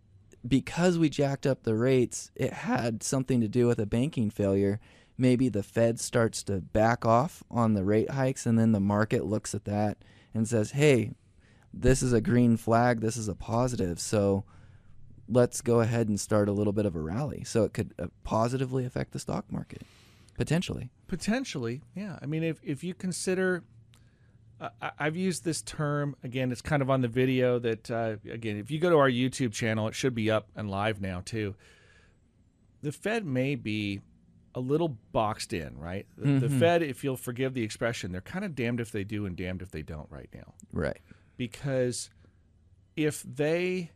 [0.46, 4.80] because we jacked up the rates, it had something to do with a banking failure."
[5.18, 9.24] Maybe the Fed starts to back off on the rate hikes and then the market
[9.24, 9.98] looks at that
[10.34, 11.12] and says, "Hey,
[11.72, 14.44] this is a green flag, this is a positive." So
[15.28, 17.44] let's go ahead and start a little bit of a rally.
[17.44, 19.82] So it could uh, positively affect the stock market
[20.36, 20.90] potentially.
[21.08, 22.18] Potentially, yeah.
[22.20, 23.64] I mean, if if you consider,
[24.60, 26.52] uh, I've used this term again.
[26.52, 29.52] It's kind of on the video that uh, again, if you go to our YouTube
[29.52, 31.54] channel, it should be up and live now too.
[32.82, 34.00] The Fed may be
[34.56, 36.06] a little boxed in, right?
[36.16, 36.58] The, the Mhm.
[36.58, 39.60] Fed, if you'll forgive the expression, they're kind of damned if they do and damned
[39.62, 40.54] if they don't right now.
[40.72, 40.98] Right.
[41.36, 42.08] because
[42.96, 43.90] if they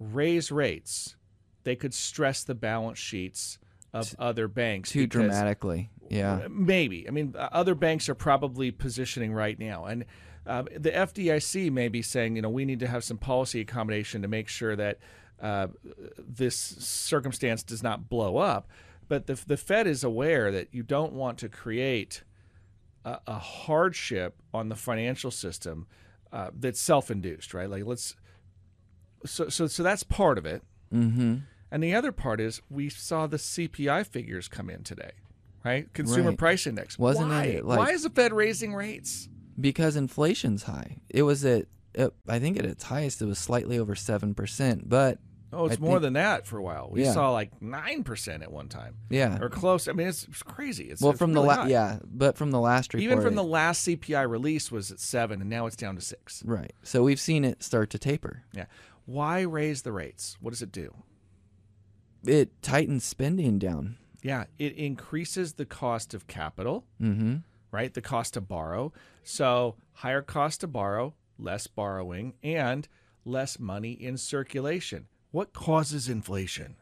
[0.00, 1.14] raise rates,
[1.62, 3.58] they could stress the balance sheets
[3.92, 5.90] of other banks Too because- dramatically.
[6.08, 6.48] Yeah.
[6.50, 7.06] Maybe.
[7.06, 10.04] I mean, uh, other banks are probably positioning right now, and
[10.46, 14.22] um, the FDIC may be saying, you know, we need to have some policy accommodation
[14.22, 14.98] to make sure that
[15.40, 15.68] uh,
[16.18, 18.68] this circumstance does not blow up.
[19.10, 22.22] But the the Fed is aware that you don't want to create
[23.04, 25.88] a, a hardship on the financial system
[26.32, 27.68] uh, that's self-induced, right?
[27.68, 28.14] Like let's.
[29.26, 30.62] So so so that's part of it.
[30.94, 31.38] Mm-hmm.
[31.72, 35.10] And the other part is we saw the CPI figures come in today,
[35.64, 35.92] right?
[35.92, 36.38] Consumer Right.
[36.38, 36.96] Price Index.
[36.96, 37.44] Wasn't Why?
[37.46, 39.28] it, like- Why is the Fed raising rates?
[39.60, 40.98] Because inflation's high.
[41.08, 41.66] It was at,
[42.28, 44.88] I think at its highest it was slightly over seven percent.
[44.88, 45.18] But
[45.52, 46.88] Oh, it's I more think- than that for a while.
[46.92, 47.12] We Yeah.
[47.12, 49.38] saw like nine percent at one time, yeah.
[49.40, 49.88] or close.
[49.88, 50.84] I mean, it's, it's crazy.
[50.90, 51.60] It's, well, it's from really the high.
[51.62, 55.00] la- yeah, but from the last report, even from the last CPI release was at
[55.00, 56.42] seven, and now it's down to six.
[56.44, 56.72] right.
[56.82, 58.44] So we've seen it start to taper.
[58.52, 58.66] Yeah.
[59.06, 60.36] Why raise the rates?
[60.40, 60.94] What does it do?
[62.24, 63.96] It tightens spending down.
[64.22, 66.84] Yeah, it increases the cost of capital.
[67.00, 67.36] Mm-hmm.
[67.72, 67.92] right?
[67.94, 68.92] The cost to borrow.
[69.22, 72.86] So higher cost to borrow, less borrowing, and
[73.24, 75.06] less money in circulation.
[75.30, 76.76] What causes inflation?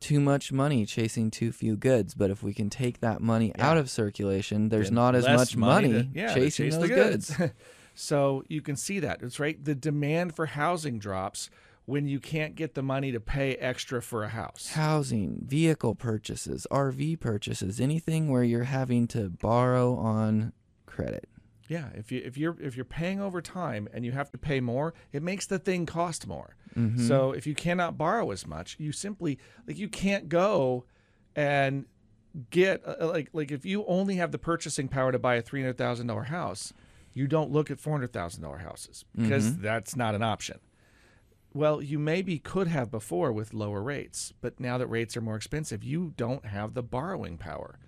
[0.00, 2.14] Too much money chasing too few goods.
[2.14, 3.66] But if we can take that money Yeah.
[3.70, 7.34] out of circulation, there's not as much money, to- yeah, chasing those the goods.
[7.94, 9.22] so you can see that.
[9.22, 9.62] It's right.
[9.62, 11.48] The demand for housing drops
[11.86, 14.70] when you can't get the money to pay extra for a house.
[14.72, 20.52] housing, vehicle purchases, RV purchases, anything where you're having to borrow on
[20.84, 21.28] credit.
[21.68, 24.60] Yeah, if you if you're if you're paying over time and you have to pay
[24.60, 26.56] more, it makes the thing cost more.
[26.76, 27.06] Mm-hmm.
[27.06, 30.84] So if you cannot borrow as much, you simply like you can't go
[31.34, 31.86] and
[32.50, 35.42] get uh, uh, like like if you only have the purchasing power to buy a
[35.42, 36.72] three hundred thousand dollar house,
[37.14, 39.62] you don't look at four hundred thousand dollar houses because mm-hmm.
[39.62, 40.58] that's not an option.
[41.54, 45.36] Well, you maybe could have before with lower rates, but now that rates are more
[45.36, 47.78] expensive, you don't have the borrowing power.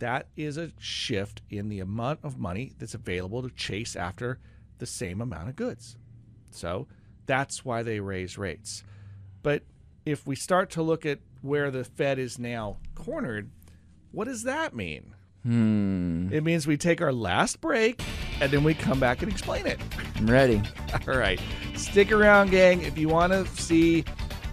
[0.00, 4.38] That is a shift in the amount of money that's available to chase after
[4.78, 5.96] the same amount of goods.
[6.50, 6.88] So
[7.26, 8.82] that's why they raise rates.
[9.42, 9.62] But
[10.06, 13.50] if we start to look at where the Fed is now cornered,
[14.10, 15.14] what does that mean?
[15.42, 16.32] Hmm.
[16.32, 18.02] It means we take our last break
[18.40, 19.78] and then we come back and explain it.
[20.16, 20.62] I'm ready.
[21.08, 21.40] All right.
[21.76, 22.80] Stick around, gang.
[22.82, 24.04] If you want to see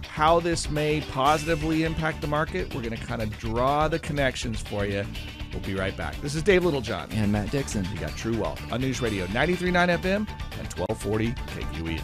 [0.02, 4.60] how this may positively impact the market, we're going to kind of draw the connections
[4.60, 5.06] for you.
[5.52, 6.20] We'll be right back.
[6.20, 7.10] This is Dave Littlejohn.
[7.12, 7.86] And Matt Dixon.
[7.92, 12.02] You got True Wealth on News Radio 93.9 FM and 1240 KQEN.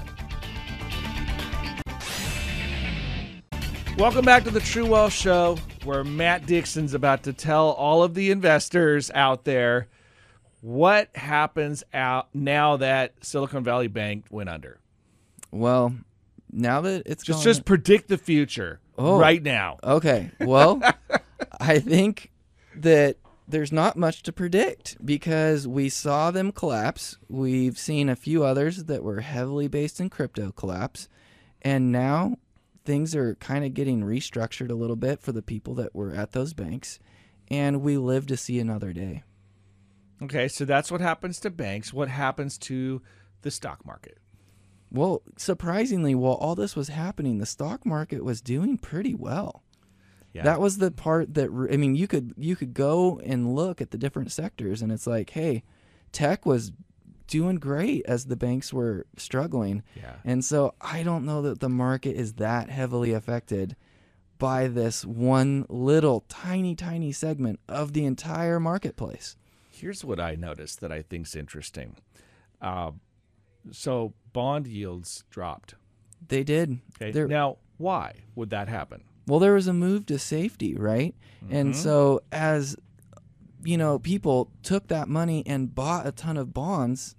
[3.98, 8.14] Welcome back to the True Wealth Show, where Matt Dixon's about to tell all of
[8.14, 9.86] the investors out there
[10.62, 14.80] what happens out now that Silicon Valley Bank went under.
[15.52, 15.94] Well,
[16.50, 19.18] now that it's Just gone- just predict the future Oh.
[19.18, 19.76] right now.
[19.84, 20.30] Okay.
[20.40, 20.80] Well,
[21.60, 22.32] I think
[22.76, 27.18] that there's not much to predict because we saw them collapse.
[27.28, 31.08] We've seen a few others that were heavily based in crypto collapse.
[31.62, 32.36] And now
[32.84, 36.32] things are kind of getting restructured a little bit for the people that were at
[36.32, 36.98] those banks.
[37.48, 39.22] And we live to see another day.
[40.22, 41.92] Okay, so that's what happens to banks.
[41.92, 43.02] What happens to
[43.42, 44.18] the stock market?
[44.90, 49.64] Well, surprisingly, while all this was happening, the stock market was doing pretty well.
[50.34, 50.42] Yeah.
[50.42, 53.90] That was the part that I mean, you could you could go and look at
[53.92, 55.62] the different sectors, and it's like, hey,
[56.12, 56.72] tech was
[57.26, 60.16] doing great as the banks were struggling, Yeah.
[60.24, 63.76] and so I don't know that the market is that heavily affected
[64.38, 69.36] by this one little tiny tiny segment of the entire marketplace.
[69.70, 71.96] Here's what I noticed that I think's interesting.
[72.60, 72.90] Uh,
[73.70, 75.76] so bond yields dropped.
[76.28, 76.80] They did.
[77.00, 77.24] Okay.
[77.24, 79.04] Now, why would that happen?
[79.26, 81.14] Well, there was a move to safety, right?
[81.44, 81.54] Mm-hmm.
[81.56, 82.76] And so as
[83.64, 87.16] you know, people took that money and bought a ton of bonds.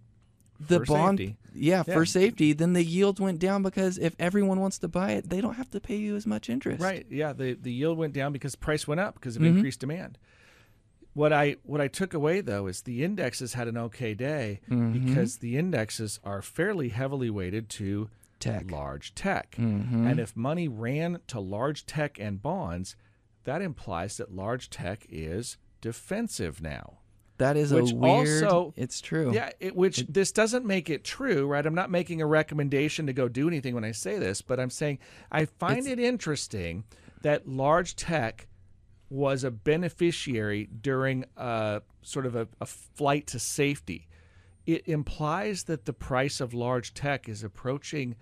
[0.59, 1.37] The For bond, safety.
[1.53, 1.93] yeah, Yeah.
[1.95, 2.53] for safety.
[2.53, 5.69] Then the yield went down because if everyone wants to buy it, they don't have
[5.71, 6.81] to pay you as much interest.
[6.81, 7.05] Right.
[7.09, 7.33] Yeah.
[7.33, 9.47] The the yield went down because price went up because of Mhm.
[9.55, 10.17] increased demand.
[11.13, 14.93] What I what I took away though is the indexes had an okay day Mhm.
[15.05, 18.09] because the indexes are fairly heavily weighted to
[18.51, 18.71] Tech.
[18.71, 19.55] large tech.
[19.57, 20.09] Mhm.
[20.09, 22.95] And if money ran to large tech and bonds,
[23.43, 26.99] that implies that large tech is defensive now.
[27.37, 28.43] That is Which a weird.
[28.45, 29.33] also- it's true.
[29.33, 31.65] Yeah, it, which this doesn't make it true, right?
[31.65, 34.69] I'm not making a recommendation to go do anything when I say this, but I'm
[34.69, 34.99] saying
[35.31, 36.85] I find it interesting
[37.23, 38.47] that large tech
[39.09, 44.07] was a beneficiary during a sort of a, a flight to safety.
[44.65, 48.15] It implies that the price of large tech is approaching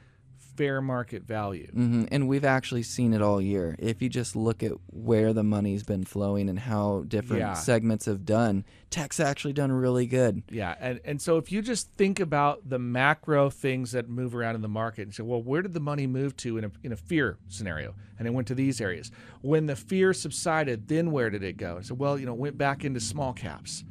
[0.55, 1.67] fair market value.
[1.71, 3.75] hmm And we've actually seen it all year.
[3.79, 7.53] If you just look at where the money's been flowing and how different Yeah.
[7.53, 10.43] segments have done, tech's actually done really good.
[10.49, 14.55] Yeah, and, and so if you just think about the macro things that move around
[14.55, 16.91] in the market and say, well, where did the money move to in a, in
[16.91, 17.95] a fear scenario?
[18.19, 19.11] And it went to these areas.
[19.41, 21.81] When the fear subsided, then where did it go?
[21.81, 23.83] So, well, you know, it went back into small caps.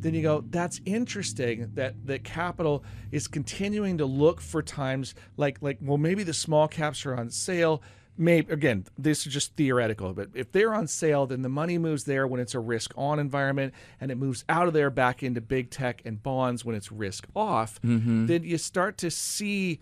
[0.00, 5.58] Then you go, that's interesting that that capital is continuing to look for times like
[5.60, 7.82] like well maybe the small caps are on sale.
[8.20, 12.02] Maybe again, this is just theoretical, but if they're on sale, then the money moves
[12.02, 15.40] there when it's a risk on environment, and it moves out of there back into
[15.40, 17.80] big tech and bonds when it's risk off.
[17.82, 18.26] Mm-hmm.
[18.26, 19.78] Then you start to see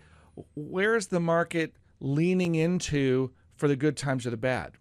[0.55, 4.73] where's the market leaning into for the good times or the bad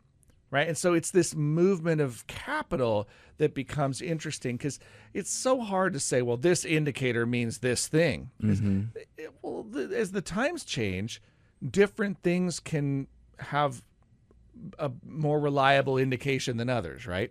[0.57, 0.67] right?
[0.69, 4.81] And so it's this movement of capital that becomes interesting because
[5.13, 8.31] it's so hard to say, well, this indicator means this thing.
[8.41, 8.61] 'Cause
[9.19, 11.21] it- well, the, as the times change,
[11.71, 13.07] different things can
[13.39, 13.83] have
[14.79, 17.31] a more reliable indication than others, right?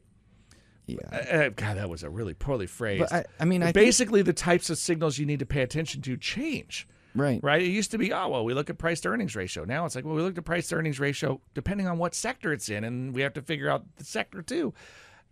[0.86, 1.00] Yeah.
[1.10, 3.10] Uh, God, that was a really poorly phrased.
[3.10, 5.64] But I, I mean, I think, Basically, the types of signals you need to pay
[5.64, 7.42] attention to change right.
[7.44, 7.62] right?
[7.62, 9.66] It used to be, oh, well, we look at price to earnings ratio.
[9.66, 12.54] Now it's like, well, we look at price to earnings ratio depending on what sector
[12.54, 14.74] it's in, and we have to figure out the sector too.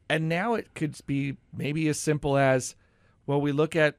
[0.10, 2.76] And now it could be maybe as simple as,
[3.28, 3.98] well, we look at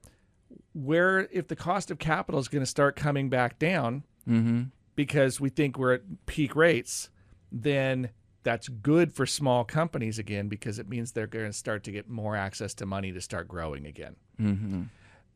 [0.73, 4.63] where if the cost of capital is going to start coming back down Mm-hmm.
[4.97, 7.11] because we think we're at peak rates,
[7.53, 8.09] then
[8.43, 12.09] that's good for small companies again because it means they're going to start to get
[12.09, 14.17] more access to money to start growing again.
[14.41, 14.83] Mm-hmm.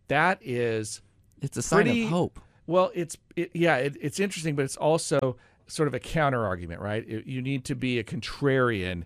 [0.09, 1.03] That is
[1.43, 2.41] It's a sign Pretty- of hope.
[2.66, 5.36] well, it's it, yeah, it, it's interesting, but it's also
[5.66, 7.05] sort of a counter argument, right?
[7.09, 9.05] It- you need to be a contrarian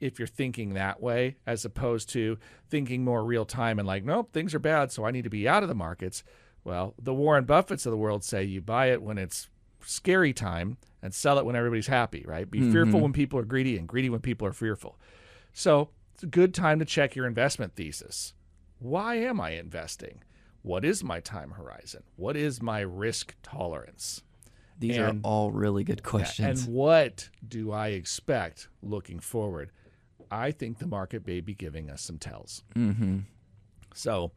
[0.00, 4.30] if you're thinking that way, as opposed to thinking more real time and like, nope,
[4.32, 6.24] things are bad, so I need to be out of the markets.
[6.64, 9.48] Well, the Warren Buffetts of the world say you buy it when it's
[9.82, 12.50] scary time and sell it when everybody's happy, right?
[12.50, 12.72] Be mm-hmm.
[12.72, 14.98] fearful when people are greedy and greedy when people are fearful.
[15.52, 18.34] So it's a good time to check your investment thesis.
[18.78, 20.22] Why am I investing?
[20.62, 22.02] What is my time horizon?
[22.16, 24.22] What is my risk tolerance?
[24.78, 26.64] These and- are all really good questions.
[26.64, 29.70] And what do I expect looking forward?
[30.30, 32.62] I think the market may be giving us some tells.
[32.76, 33.20] mm-hmm.
[33.92, 34.30] So,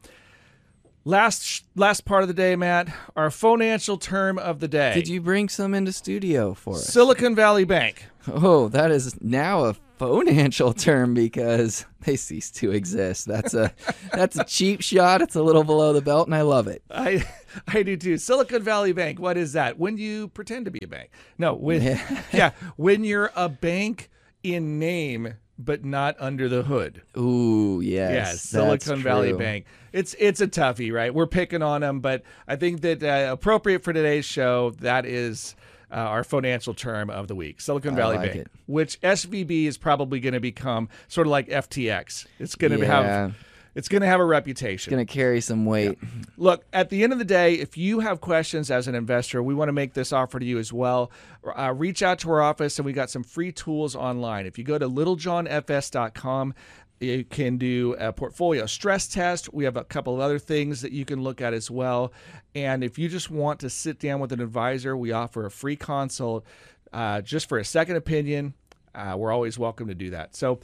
[1.04, 4.94] last last part of the day, Matt, our financial term of the day.
[4.94, 6.86] Did you bring some into studio for us?
[6.86, 8.06] Silicon Valley Bank.
[8.26, 13.26] Oh, that is now a financial term because they cease to exist.
[13.26, 13.72] That's a
[14.12, 15.22] that's a cheap shot.
[15.22, 16.82] It's a little below the belt, and I love it.
[16.90, 17.24] I
[17.68, 18.18] I do too.
[18.18, 19.18] Silicon Valley Bank.
[19.18, 19.78] What is that?
[19.78, 21.10] When you pretend to be a bank?
[21.38, 22.22] No, when Yeah.
[22.32, 24.10] yeah, when you're a bank
[24.42, 27.02] in name but not under the hood.
[27.16, 29.38] Ooh, yes, Yes, Silicon Valley true.
[29.38, 29.66] Bank.
[29.92, 31.14] It's it's a toughie, right?
[31.14, 35.54] We're picking on them, but I think that uh, appropriate for today's show, that is
[35.94, 38.50] uh, our financial term of the week, Silicon Valley like Bank, it.
[38.66, 42.26] which SVB is probably going to become sort of like FTX.
[42.40, 42.86] It's going to Yeah.
[42.86, 43.34] have
[43.76, 44.88] it's going to have a reputation.
[44.92, 45.98] It's Gonna carry some weight.
[46.36, 49.52] Look, at the end of the day, if you have questions as an investor, we
[49.52, 51.10] want to make this offer to you as well.
[51.44, 54.46] Uh, reach out to our office, and we got some free tools online.
[54.46, 56.54] If you go to littlejohnfs.com,
[57.00, 59.52] you can do a portfolio stress test.
[59.52, 62.12] We have a couple of other things that you can look at as well.
[62.54, 65.76] And if you just want to sit down with an advisor, we offer a free
[65.76, 66.46] consult
[66.92, 68.54] uh, just for a second opinion.
[68.94, 70.34] uh, we're always welcome to do that.
[70.36, 70.60] So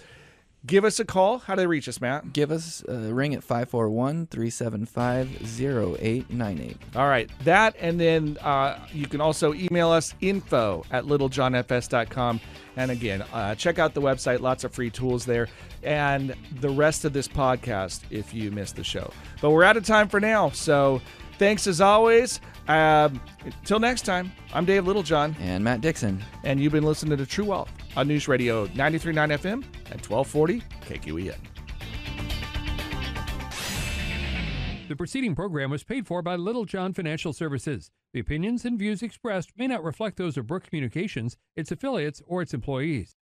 [0.67, 1.39] give us a call.
[1.39, 2.33] How do they reach us, Matt?
[2.33, 6.77] Give us a ring at 541 375 0898.
[6.97, 12.41] All right, that, and then uh, you can also email us info at littlejohnfs.com.
[12.77, 15.49] And again, uh, check out the website, lots of free tools there,
[15.83, 19.13] and the rest of this podcast if you missed the show.
[19.41, 21.03] But we're out of time for now, so
[21.39, 22.41] thanks as always.
[22.71, 26.23] Um, until next time, I'm Dave Littlejohn, And Matt Dixon.
[26.45, 31.35] and you've been listening to True Wealth on News Radio 93.9 FM at 1240 KQEN.
[34.87, 37.91] The preceding program was paid for by Littlejohn Financial Services.
[38.13, 42.41] The opinions and views expressed may not reflect those of Brooke Communications, its affiliates, or
[42.41, 43.17] its employees.